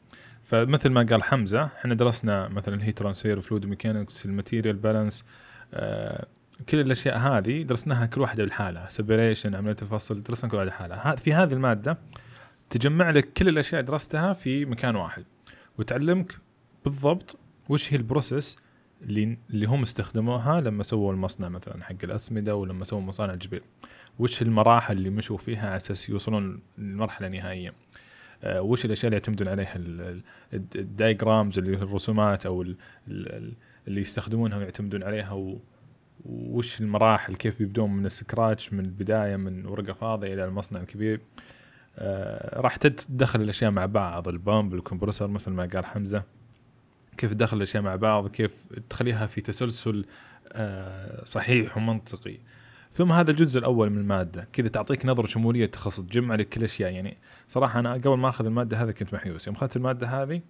[0.44, 5.24] فمثل ما قال حمزة إحنا درسنا مثلا ال heat transfer fluid mechanics ال material balance
[6.68, 11.16] كل الأشياء هذه درسناها كل واحدة لحالها separation عملية الفصل درسنا كل واحدة لحالها ها-
[11.16, 11.98] في هذه المادة
[12.70, 15.24] تجمع لك كل الأشياء درستها في مكان واحد
[15.78, 16.36] وتعلمك
[16.84, 17.36] بالضبط
[17.72, 18.56] وش هي ال process
[19.02, 23.62] اللي اللي هم استخدموها لما سووا المصنع مثلا حق الأسمدة ولما سووا مصانع الجبيل
[24.18, 27.74] وش المراحل اللي مشوا فيها على أساس يوصلون للمرحلة النهائية؟
[28.44, 29.74] آه، وش الأشياء اللي يعتمدون عليها؟
[30.74, 32.76] ال diagrams اللي هي الرسومات أو ال-
[33.08, 33.52] ال-
[33.88, 35.56] اللي يستخدمونها ويعتمدون عليها
[36.26, 41.20] وش المراحل؟ كيف بيبدون من ال scratch من البداية من ورقة فاضية إلى المصنع الكبير؟
[41.98, 46.22] آه راح تدخل الأشياء مع بعض ال pump ال compressor مثل ما قال حمزة.
[47.16, 48.50] كيف تدخل الأشياء مع بعض كيف
[48.90, 50.04] تخليها في تسلسل
[50.52, 52.38] آه صحيح ومنطقي.
[52.92, 56.92] ثم هذا الجزء الأول من المادة كذا تعطيك نظرة شمولية تخصص تجمع لك كل الاشياء
[56.92, 57.16] يعني
[57.48, 59.46] صراحة أنا قبل ما أخذ المادة هذه كنت محيوس.
[59.46, 60.40] يوم أخذت المادة هذه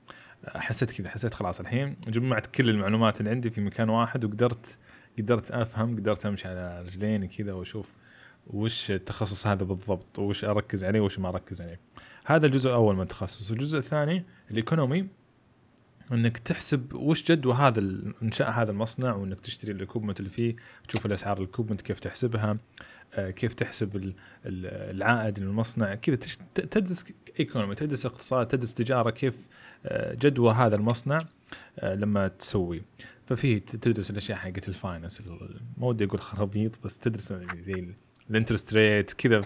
[0.45, 4.79] آه، حسيت كذا حسيت خلاص الحين جمعت كل المعلومات اللي عندي في مكان واحد وقدرت
[5.19, 7.93] قدرت أفهم قدرت أمشي على رجليني كذا وأشوف
[8.47, 11.81] وش التخصص هذا بالضبط وش أركز عليه وش ما أركز عليه.
[12.27, 13.51] هذا الجزء الأول من التخصص.
[13.51, 15.07] الجزء الثاني الإيكونومي.
[16.13, 17.81] انك تحسب وش جدوى هذا
[18.23, 20.57] انشاء هذا المصنع وانك تشتري ال equipment اللي فيه
[20.89, 22.59] تشوف الأسعار ال equipment كيف تحسبها
[23.15, 24.15] آه، كيف تحسب ال-
[24.47, 26.17] ال- العائد للمصنع كذا
[26.55, 27.05] تدرس
[27.41, 29.35] economy تدرس اقتصاد تدرس تجارة كيف
[29.87, 31.19] آه، جدوى هذا المصنع
[31.79, 32.83] آه، لما تسوي.
[33.27, 37.33] ففي تدرس الأشياء حقت ال finance ال- ما ودي أقول خرابيط بس تدرس
[37.67, 37.89] زي
[38.31, 39.41] ال interest rate كذا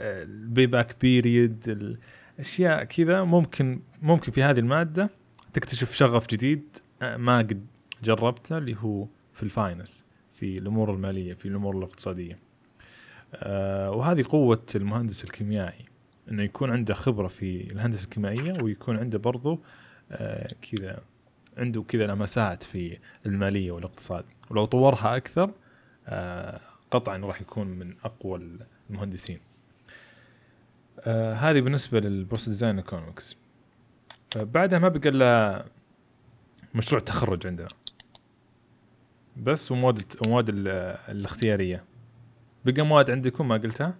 [0.00, 1.96] ال payback period
[2.38, 5.10] الاشياء كذا ممكن ممكن في هذه المادة.
[5.52, 7.66] تكتشف شغف جديد آه، ما قد
[8.02, 12.38] جربته اللي هو في الفاينانس في الأمور المالية في الأمور الاقتصادية.
[13.34, 15.84] آه، وهذه قوة المهندس الكيميائي
[16.30, 19.60] إنه يكون عنده خبرة في الهندسة الكيميائية ويكون عنده برضو
[20.12, 21.02] آه، كذا
[21.56, 24.24] عنده كذا لمسات في المالية والاقتصاد.
[24.50, 25.50] ولو طورها أكثر
[26.90, 28.58] قطعا راح يكون من أقوى
[28.90, 29.38] المهندسين.
[31.34, 33.36] هذه بالنسبة لل process design economics
[34.36, 35.64] بعدها ما بقى إلا
[36.74, 37.68] مشروع التخرج عندنا.
[39.42, 41.84] بس ومواد ومواد ال- الاختيارية.
[42.64, 43.94] بقى مواد عندكم ما قلتها؟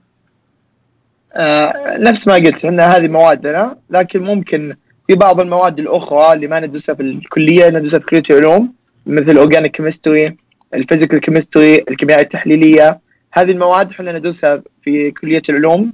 [1.33, 4.77] آه نفس ما قلت إحنا هذه موادنا لكن ممكن
[5.07, 8.75] في بعض المواد الأخرى اللي ما ندرسها في الكلية ندرسها في كلية العلوم
[9.07, 10.37] مثل ال organic chemistry
[10.75, 13.01] ال physical chemistry الكيمياء التحليلية.
[13.33, 15.93] هذه المواد إحنا ندرسها في كلية العلوم.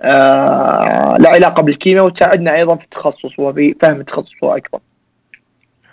[0.00, 4.80] لها علاقة بالكيمياء وتساعدنا أيضا في التخصص وفي فهم التخصص أكبر.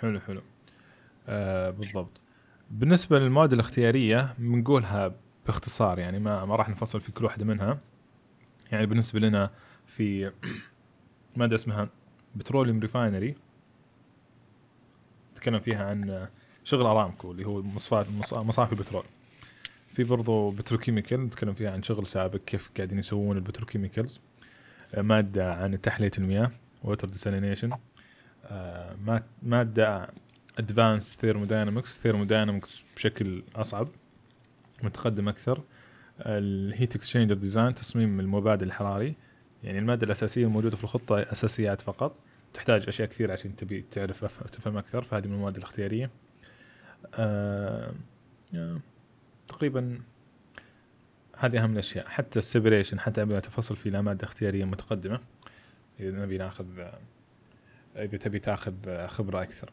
[0.00, 0.42] حلو حلو.
[1.28, 2.10] آه بالضبط.
[2.70, 5.12] بالنسبة للمواد الاختيارية بنقولها
[5.46, 7.78] باختصار يعني ما ما راح نفصل في كل واحدة منها.
[8.72, 9.50] يعني بالنسبة لنا
[9.86, 10.30] في
[11.36, 11.88] مادة اسمها
[12.36, 13.34] petroleum refinery.
[15.32, 16.26] نتكلم فيها عن
[16.64, 19.04] شغل أرامكو اللي هو مصفات مص- مصافي البترول.
[19.96, 24.20] في برضو petrochemical نتكلم فيها عن شغل سابك كيف قاعدين يسوون ال petrochemicals
[24.94, 26.50] آه، مادة عن تحلية المياه
[26.84, 27.70] water desalination
[29.42, 30.08] مادة
[30.58, 33.88] advanced thermodynamics thermodynamics بشكل أصعب
[34.82, 35.62] متقدم أكثر.
[36.20, 39.14] ال heat exchanger design تصميم المبادل الحراري.
[39.64, 42.16] يعني المادة الأساسية الموجودة في الخطة أساسيات فقط.
[42.54, 46.10] تحتاج أشياء كثير عشان تبي تعرف تفهم أكثر فهذه من المواد الاختيارية.
[47.14, 47.92] آه
[48.54, 48.78] آه،
[49.48, 50.00] تقريبا
[51.38, 52.08] هذه أهم الأشياء.
[52.08, 55.20] حتى السيبريشن حتى قبل تفصل في لا مادة اختيارية متقدمة.
[56.00, 56.66] إذا نبي ناخذ
[57.96, 59.70] إذا تبي تاخذ خبرة أكثر.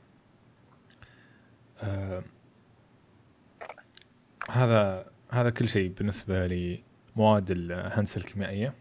[1.81, 2.23] آه
[4.49, 8.73] هذا هذا كل شيء بالنسبة لمواد الهندسة الكيميائية.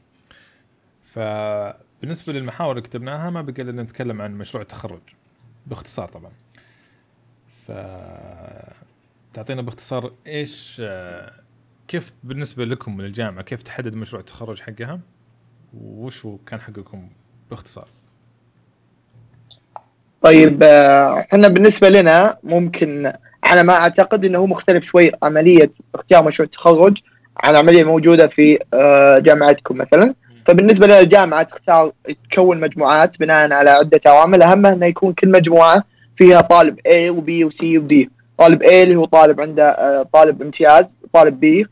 [1.03, 5.03] فبالنسبة للمحاور اللي كتبناها ما بقى نتكلم عن مشروع التخرج.
[5.67, 6.33] باختصار طبعا.
[7.67, 7.71] ف
[9.35, 11.33] تعطينا باختصار إيش آه،
[11.89, 15.01] كيف بالنسبة لكم للجامعة كيف تحدد مشروع التخرج حقها؟
[15.75, 17.09] وش كان حقكم
[17.51, 17.89] باختصار؟
[20.23, 23.13] طيب آه، إحنا بالنسبة لنا ممكن
[23.47, 26.99] أنا ما أعتقد إنه هو مختلف شوي عملية اختيار مشروع التخرج
[27.37, 30.15] عن العملية الموجودة في آه، جامعتكم مثلا.
[30.47, 31.93] فبالنسبة لنا الجامعة تختار
[32.31, 34.43] تكون مجموعات بناء على عدة عوامل.
[34.43, 35.85] أهمها إنه يكون كل مجموعة
[36.17, 40.87] فيها طالب A وبي وسي ودي طالب A اللي هو طالب عنده آه، طالب امتياز
[41.13, 41.67] طالب B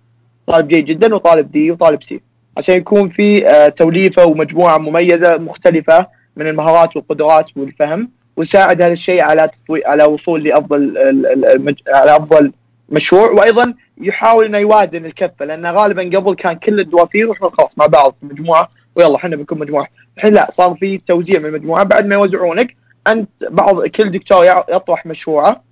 [0.47, 2.21] طالب جيد جدا وطالب دي وطالب سي
[2.57, 6.07] عشان يكون في آه، توليفة ومجموعة مميزة مختلفة
[6.37, 9.85] من المهارات والقدرات والفهم ويساعد هذا الشيء على تطوي...
[9.87, 11.75] على وصول لأفضل ال- ال- المج...
[11.89, 12.53] على أفضل
[12.89, 13.31] مشروع.
[13.31, 18.15] وأيضا يحاول إنه يوازن الكفة لأن غالبا قبل كان كل الدوافير وإحنا خلاص مع بعض
[18.21, 19.87] في مجموعة ويلا إحنا بنكون مجموعة.
[20.17, 25.07] الحين لا صار في توزيع من المجموعة بعد ما يوزعونك أنت بعض كل دكتور يطرح
[25.07, 25.63] مشروعه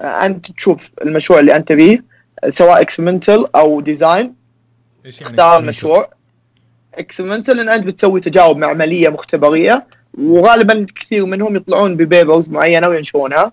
[0.00, 2.04] أنت تشوف المشروع اللي أنت تبيه
[2.48, 4.34] سواء experimental أو design
[5.06, 6.10] إيش يعني اختار؟ المشروع
[6.94, 9.86] experimental إن أنت بتسوي تجارب معملية مختبرية
[10.18, 13.52] وغالبا كثير منهم يطلعون ب papers معينة وينشرونها.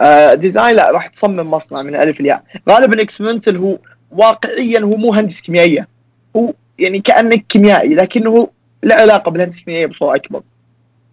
[0.00, 3.78] آه design لا راح تصمم مصنع من الالف للياء غالبا experimental هو
[4.10, 5.88] واقعيا هو مو هندسه كيميائية.
[6.36, 8.48] هو يعني كأنك كيميائي لكنه
[8.82, 10.42] له علاقة بالهندسه الكيميائية بصورة أكبر.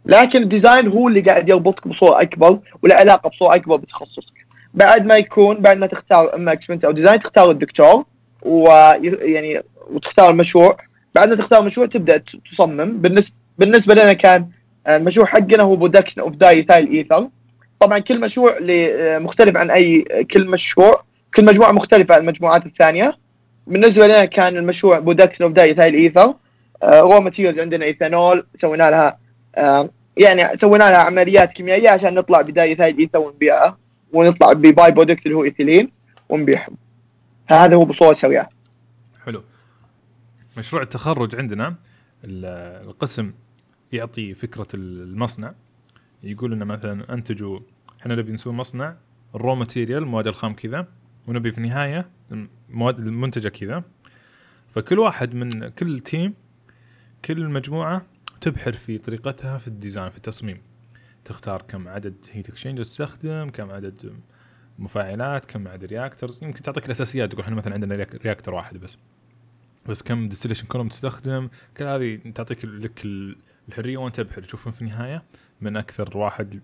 [0.06, 4.35] لكن ال design هو اللي قاعد يربطك بصورة أكبر وله علاقة بصورة أكبر بتخصصك.
[4.76, 8.06] بعد ما يكون بعد ما تختار أما experimental أو design تختار الدكتور
[8.42, 10.78] ويعني وتختار المشروع.
[11.16, 12.18] بعد ما تختار مشروع تبدأ
[12.52, 13.02] تصمم.
[13.02, 14.48] بالنسبة بالنسبة لنا كان
[14.88, 17.30] آه، المشروع حقنا هو production of diethyl ether
[17.80, 20.02] طبعا كل مشروع آه، مختلف عن اي
[20.32, 21.04] كل مشروع.
[21.36, 23.18] كل مجموعة مختلفة عن المجموعات الثانية.
[23.68, 26.34] بالنسبة لنا كان المشروع production of diethyl ether
[26.84, 29.18] raw materials عندنا ايثانول سوينا لها
[29.56, 33.85] آه، يعني سوينا لها عمليات كيميائية عشان نطلع ب diethyl ether ونبيعها.
[34.16, 35.91] ونطلع ب by-product اللي هو إيثيلين
[36.30, 36.78] ونبيعهم.
[37.47, 38.49] هذا هو بصورة سريعة.
[39.26, 39.43] حلو.
[40.57, 41.68] مشروع التخرج عندنا
[42.24, 43.34] ال- القسم
[43.91, 45.53] يعطي فكرة المصنع.
[46.24, 47.59] يقول لنا مثلا أنتجوا
[48.01, 48.95] إحنا نبي نسوي مصنع
[49.36, 50.88] ال raw material المواد الخام كذا
[51.28, 52.09] ونبي في النهاية
[52.70, 53.84] المواد المنتجة كذا.
[54.70, 56.34] فكل واحد من كل تيم
[57.26, 58.05] كل مجموعة
[58.41, 60.61] تبحر في طريقتها في ال design في التصميم.
[61.26, 64.14] تختار كم عدد heat exchanger تستخدم كم عدد
[64.80, 68.98] مفاعلات كم عدد reactors يمكن تعطيك الأساسيات تقول إحنا مثلا عندنا reac- reactor واحد بس.
[69.86, 73.38] بس كم distillation column تستخدم؟ كل هذه تعطيك لك ال-
[73.70, 75.24] الحرية وأنت تبحر تشوف في النهاية
[75.62, 76.60] من أكثر واحد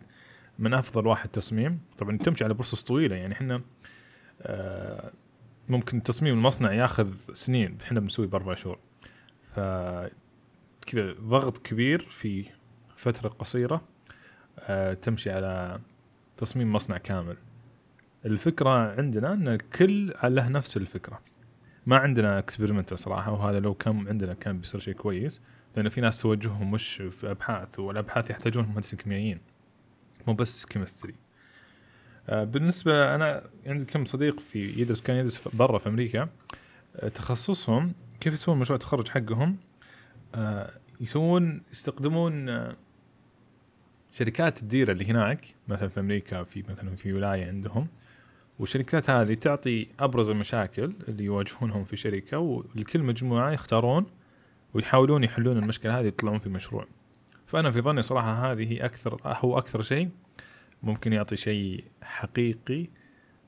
[0.60, 1.80] من أفضل واحد تصميم.
[1.98, 3.16] طبعا تمشي على process طويلة.
[3.16, 3.62] يعني إحنا
[4.42, 5.12] آه،
[5.70, 7.78] ممكن تصميم المصنع ياخذ سنين.
[7.84, 8.80] إحنا بنسوي بأربع شهور.
[9.56, 9.60] ف
[10.88, 12.46] كذا ضغط كبير في
[12.96, 13.82] فترة قصيرة.
[15.02, 15.80] تمشي على
[16.38, 17.38] تصميم مصنع كامل.
[18.26, 21.20] الفكرة عندنا إن الكل له نفس الفكرة.
[21.86, 25.42] ما عندنا experiment صراحة وهذا لو كان عندنا كان بيصير شيء كويس
[25.76, 29.40] لأن في ناس توجههم مش في أبحاث والأبحاث يحتاجون مهندسين كيميائيين
[30.28, 31.16] مو بس chemistry
[32.30, 36.30] آه، بالنسبة أنا عندي كم صديق في يدرس كان يدرس برا في أمريكا.
[36.96, 39.58] آه، تخصصهم كيف يسوون مشروع التخرج حقهم؟
[40.36, 40.72] آه،
[41.02, 42.76] يسوون يستخدمون آه،
[44.12, 47.88] شركات الديره اللي هناك مثلا في أمريكا في مثلا في ولاية عندهم
[48.60, 54.06] والشركات هذه تعطي أبرز المشاكل اللي يواجهونهم في شركة ولكل مجموعة يختارون
[54.74, 56.88] ويحاولون يحلون المشكلة هذه يطلعون في مشروع
[57.48, 60.10] فأنا في ظني صراحة هذه هي أكثر هو أكثر شيء
[60.84, 62.88] ممكن يعطي شيء حقيقي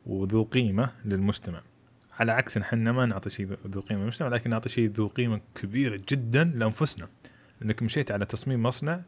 [0.05, 1.61] وذو قيمة للمجتمع.
[2.19, 6.01] على عكس إحنا ما نعطي شيء ذو قيمة للمجتمع لكن نعطي شيء ذو قيمة كبيرة
[6.09, 7.07] جدا لأنفسنا.
[7.61, 9.01] إنك مشيت على تصميم مصنع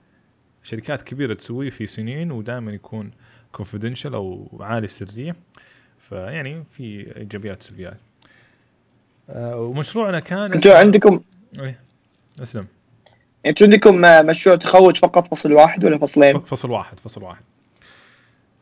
[0.65, 3.11] شركات كبيرة تسويه في سنين ودائما يكون
[3.51, 5.35] كونفدنشال أو عالي السريه
[6.09, 7.97] فيعني في إيجابيات وسلبيات.
[9.29, 11.21] آه ومشروعنا كان أنتوا عندكم
[11.59, 11.79] إيه
[12.41, 12.67] أسلم.
[13.45, 17.43] أنتوا عندكم آه، مشروع تخرج فقط فصل واحد ولا فصلين؟ فصل واحد فصل واحد.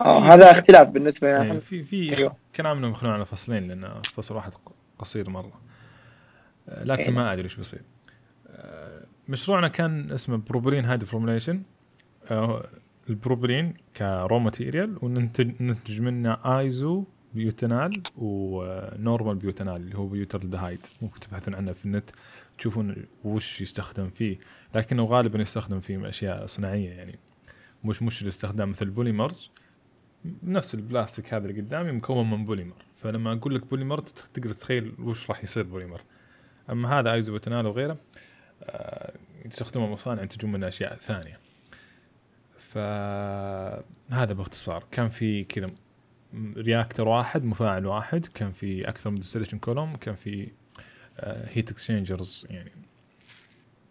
[0.02, 2.36] آه هذا اختلاف بالنسبة يعني في في أيوه.
[2.56, 4.52] كلامنا مخلونا على فصلين لأن فصل واحد
[5.00, 5.62] قصير مرة.
[6.70, 7.16] آه، لكن أيوه.
[7.16, 7.82] ما أدري إيش بيصير.
[9.28, 11.62] مشروعنا كان اسمه propylene hydroformylation
[13.10, 17.04] ال propylene ك raw material وننتج ننتج منه isobutanal
[17.34, 22.10] و normal butanal اللي هو butyraldehyde ممكن تبحثون عنه في النت
[22.58, 24.38] تشوفون وش يستخدم فيه.
[24.76, 27.20] لكنه غالبا يستخدم في أشياء صناعية يعني.
[27.84, 29.52] مش مش الاستخدام مثل polymers
[30.44, 35.30] نفس البلاستيك هذا اللي قدامي مكون من بوليمر فلما أقول لك بوليمر تقدر تتخيل وش
[35.30, 36.02] راح يصير بوليمر
[36.70, 37.98] أما هذا isobutanal وغيره
[38.64, 39.14] آه،
[39.46, 41.43] يستخدمه مصانع ينتجون منه أشياء ثانية.
[42.74, 44.84] فهذا باختصار.
[44.92, 45.68] كان في كذا
[46.58, 48.26] reactor واحد مفاعل واحد.
[48.26, 50.52] كان في أكثر من distillation column كان في
[51.24, 52.72] heat exchangers يعني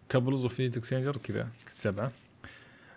[0.08, 2.12] couples of heat exchanger كذا سبعة.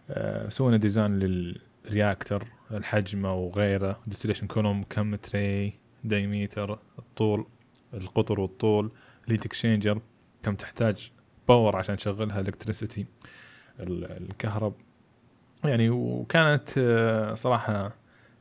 [0.10, 4.00] آه، سوينا design لل reactor الحجم وغيره.
[4.08, 5.74] distillation column كم tray
[6.04, 7.46] diameter الطول
[7.94, 8.92] القطر والطول
[9.28, 10.02] heat exchanger
[10.44, 11.12] كم تحتاج
[11.48, 13.06] power عشان تشغلها electricity
[13.80, 14.74] الكهرب.
[15.70, 17.92] يعني وكانت آه، صراحة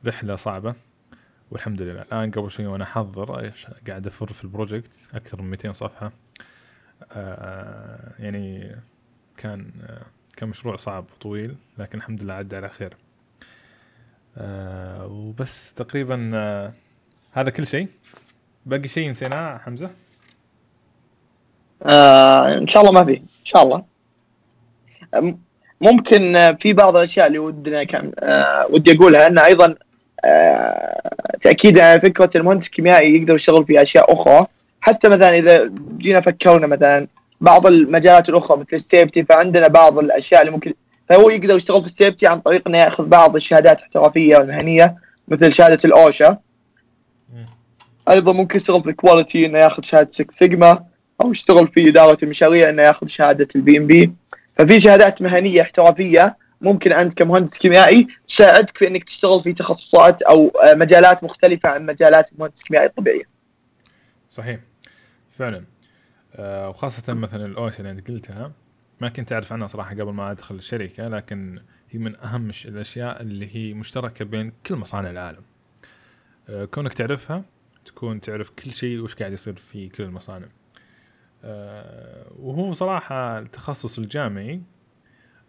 [0.06, 0.74] رحلة صعبة
[1.50, 2.02] والحمد لله.
[2.02, 3.52] الآن قبل شوي وأنا أحضر
[3.88, 6.12] قاعد أفر في البروجكت أكثر من 200 صفحة.
[7.12, 8.76] آه، يعني
[9.36, 10.02] كان آه،
[10.36, 12.96] كان مشروع صعب وطويل لكن الحمد لله عدى على خير.
[15.10, 16.30] وبس تقريبا
[17.32, 17.88] هذا كل شيء.
[18.66, 19.90] باقي شيء نسيناه حمزة؟
[21.82, 23.16] آه إن شاء الله ما في.
[23.16, 23.84] إن شاء الله.
[25.84, 29.74] ممكن في بعض الأشياء اللي ودنا كان آه ودي أقولها ان أيضا
[30.24, 31.00] آه
[31.42, 34.46] تأكيد على فكرة المهندس الكيميائي يقدر يشتغل في أشياء أخرى.
[34.80, 37.06] حتى مثلا إذا جينا فكرنا مثلا
[37.40, 40.74] بعض المجالات الأخرى مثل ال safety فعندنا بعض الأشياء اللي ممكن
[41.08, 44.96] فهو يقدر يشتغل في ال safety عن طريق إنه يأخذ بعض الشهادات الاحترافيه والمهنيه
[45.28, 46.38] مثل شهادة ال OSHA.
[48.10, 50.84] أيضا ممكن يشتغل في ال quality إنه يأخذ شهادة 6 سيجما
[51.20, 54.12] أو يشتغل في إدارة المشاريع إنه يأخذ شهادة ال PMP
[54.56, 60.48] ففي شهادات مهنية احترافية ممكن أنت كمهندس كيميائي تساعدك في إنك تشتغل في تخصصات أو
[60.48, 63.24] آه، مجالات مختلفة عن مجالات المهندس الكيميائي الطبيعية.
[64.28, 64.60] صحيح
[65.38, 65.64] فعلا
[66.36, 68.52] آه وخاصة مثلا الاوشا اللي أنت قلتها
[69.00, 71.58] ما كنت أعرف عنها صراحة قبل ما أدخل الشركة لكن
[71.90, 75.42] هي من أهم الأشياء اللي هي مشتركة بين كل مصانع العالم.
[76.48, 77.44] آه كونك تعرفها
[77.84, 80.46] تكون تعرف كل شيء وش قاعد يصير في كل المصانع.
[81.44, 84.60] آه، وهو صراحة التخصص الجامعي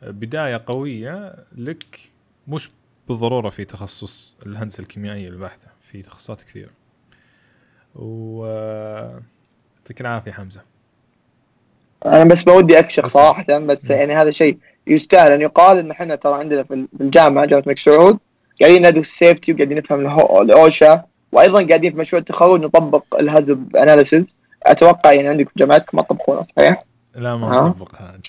[0.04, 2.12] آه، بداية قوية لك
[2.48, 2.70] مش
[3.08, 6.72] بالضرورة في تخصص الهندسة الكيميائية البحتة في تخصصات كثيرة.
[7.96, 9.22] و آه،
[9.78, 10.62] يعطيك العافية حمزة.
[12.06, 14.58] أنا بس ما ودي أكشخ صراحة بس يعني هذا شيء
[14.88, 15.32] يستاهل.
[15.32, 18.20] أن يقال إن إحنا ترى عندنا في الجامعة جامعة الملك سعود
[18.62, 24.36] قاعدين ندرس السيفتي وقاعدين نفهم الأوشا وأيضا قاعدين في مشروع التخرج نطبق الهازب أناليسيز
[24.66, 26.84] أتوقع يعني عندك في جامعتكم ما تطبخونها صحيح؟
[27.16, 28.20] لا ما نطبقها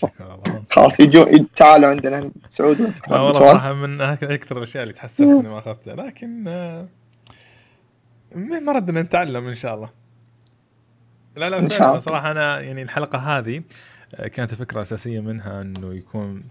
[0.71, 5.59] خلاص يجوا تعالوا عندنا سعود لا والله صراحة من أكثر الأشياء اللي تحسفت إني ما
[5.59, 5.95] أخذتها.
[5.95, 6.87] لكن آه،
[8.37, 9.91] ما ردنا نتعلم إن شاء الله.
[11.37, 11.99] لا لا فعلا.
[11.99, 13.63] صراحة أنا يعني الحلقة هذه
[14.15, 16.43] آه، كانت الفكرة الاساسيه منها إنه يكون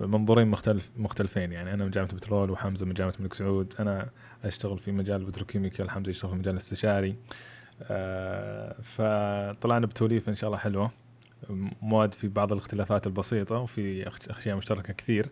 [0.00, 1.52] منظورين مختلف مختلفين.
[1.52, 3.74] يعني أنا من جامعة البترول وحمزة من جامعة الملك سعود.
[3.80, 4.08] أنا
[4.44, 7.10] أشتغل في مجال البتروكيميكال حمزه يشتغل في مجال الاستشاري.
[7.10, 7.14] آه،
[8.82, 10.90] فطلعنا بتوليفة إن شاء الله حلوة.
[11.82, 15.30] مواد في بعض الاختلافات البسيطة وفي اشياء مشتركة كثير.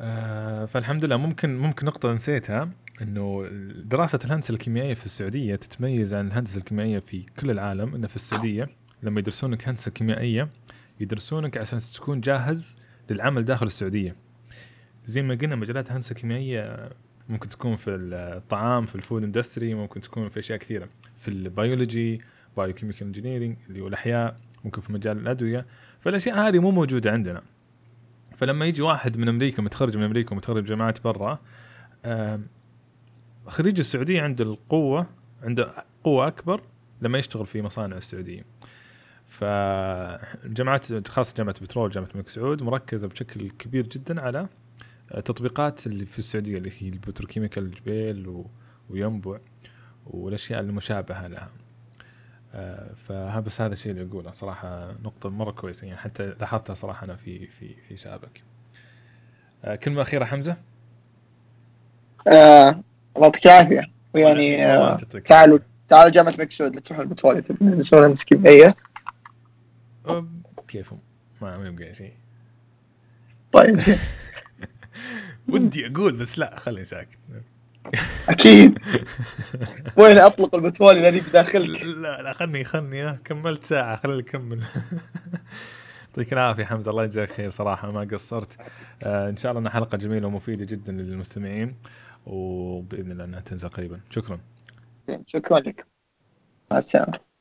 [0.00, 2.68] آه، فالحمد لله ممكن ممكن نقطة نسيتها
[3.02, 3.48] إنه
[3.84, 8.68] دراسة الهندسة الكيميائية في السعودية تتميز عن الهندسة الكيميائية في كل العالم إنه في السعودية
[9.02, 10.48] لما يدرسونك هندسة كيميائية
[11.00, 12.76] يدرسونك عشان تكون جاهز
[13.10, 14.16] للعمل داخل السعودية.
[15.04, 16.90] زي ما قلنا مجالات هندسة كيميائية
[17.28, 20.88] ممكن تكون في الطعام في ال food industry ممكن تكون في أشياء كثيرة.
[21.18, 22.20] في ال
[22.56, 25.66] biology biochemical engineering اللي هو الأحياء ممكن في مجال الأدوية.
[26.00, 27.42] فالأشياء هذه مو موجودة عندنا.
[28.36, 31.38] فلما يجي واحد من أمريكا متخرج من أمريكا ومتخرج جامعات برا
[33.46, 35.06] خريج السعودية عنده القوة
[35.42, 36.60] عنده قوة أكبر
[37.02, 38.44] لما يشتغل في مصانع السعودية.
[39.26, 44.48] فجامعات خاصة جامعة البترول جامعة الملك سعود مركزة بشكل كبير جدا على
[45.16, 48.44] التطبيقات اللي في السعودية اللي هي البتروكيميكال جبيل
[48.90, 49.38] وينبع
[50.06, 51.50] والأشياء المشابهة لها.
[52.54, 54.32] آه، فهذا بس هذا الشيء اللي أقوله.
[54.32, 58.28] صراحة نقطة مرة كويسة يعني حتى لاحظتها صراحة أنا في في في سابق.
[59.64, 60.56] آه، كلمة أخيرة حمزة؟
[62.28, 62.80] آه
[63.16, 63.82] يعطيك العافية.
[64.14, 65.58] ويعني آه تعالوا
[65.88, 68.74] تعالوا جامعة مكسود تروحوا البترول تدرسون كيميائيه
[70.68, 70.98] كيفهم؟
[71.42, 72.12] ما يبقى شيء.
[73.52, 73.78] طيب
[75.48, 77.18] ودي أقول بس لا خليني ساكت.
[78.28, 78.78] أكيد.
[79.98, 84.64] وين أطلق البترول الذي بداخلك؟ لا لا خلني خلني كملت ساعة خليني أكمل.
[86.08, 88.56] يعطيك العافية حمزة الله يجزاك خير صراحة ما قصرت.
[89.02, 91.76] آه إن شاء الله انها حلقة جميلة ومفيدة جدا للمستمعين
[92.26, 94.00] وبإذن الله إنها تنزل قريبا.
[94.10, 94.40] شكرا.
[95.26, 95.86] شكرا لك.
[96.70, 97.22] مع السلامة.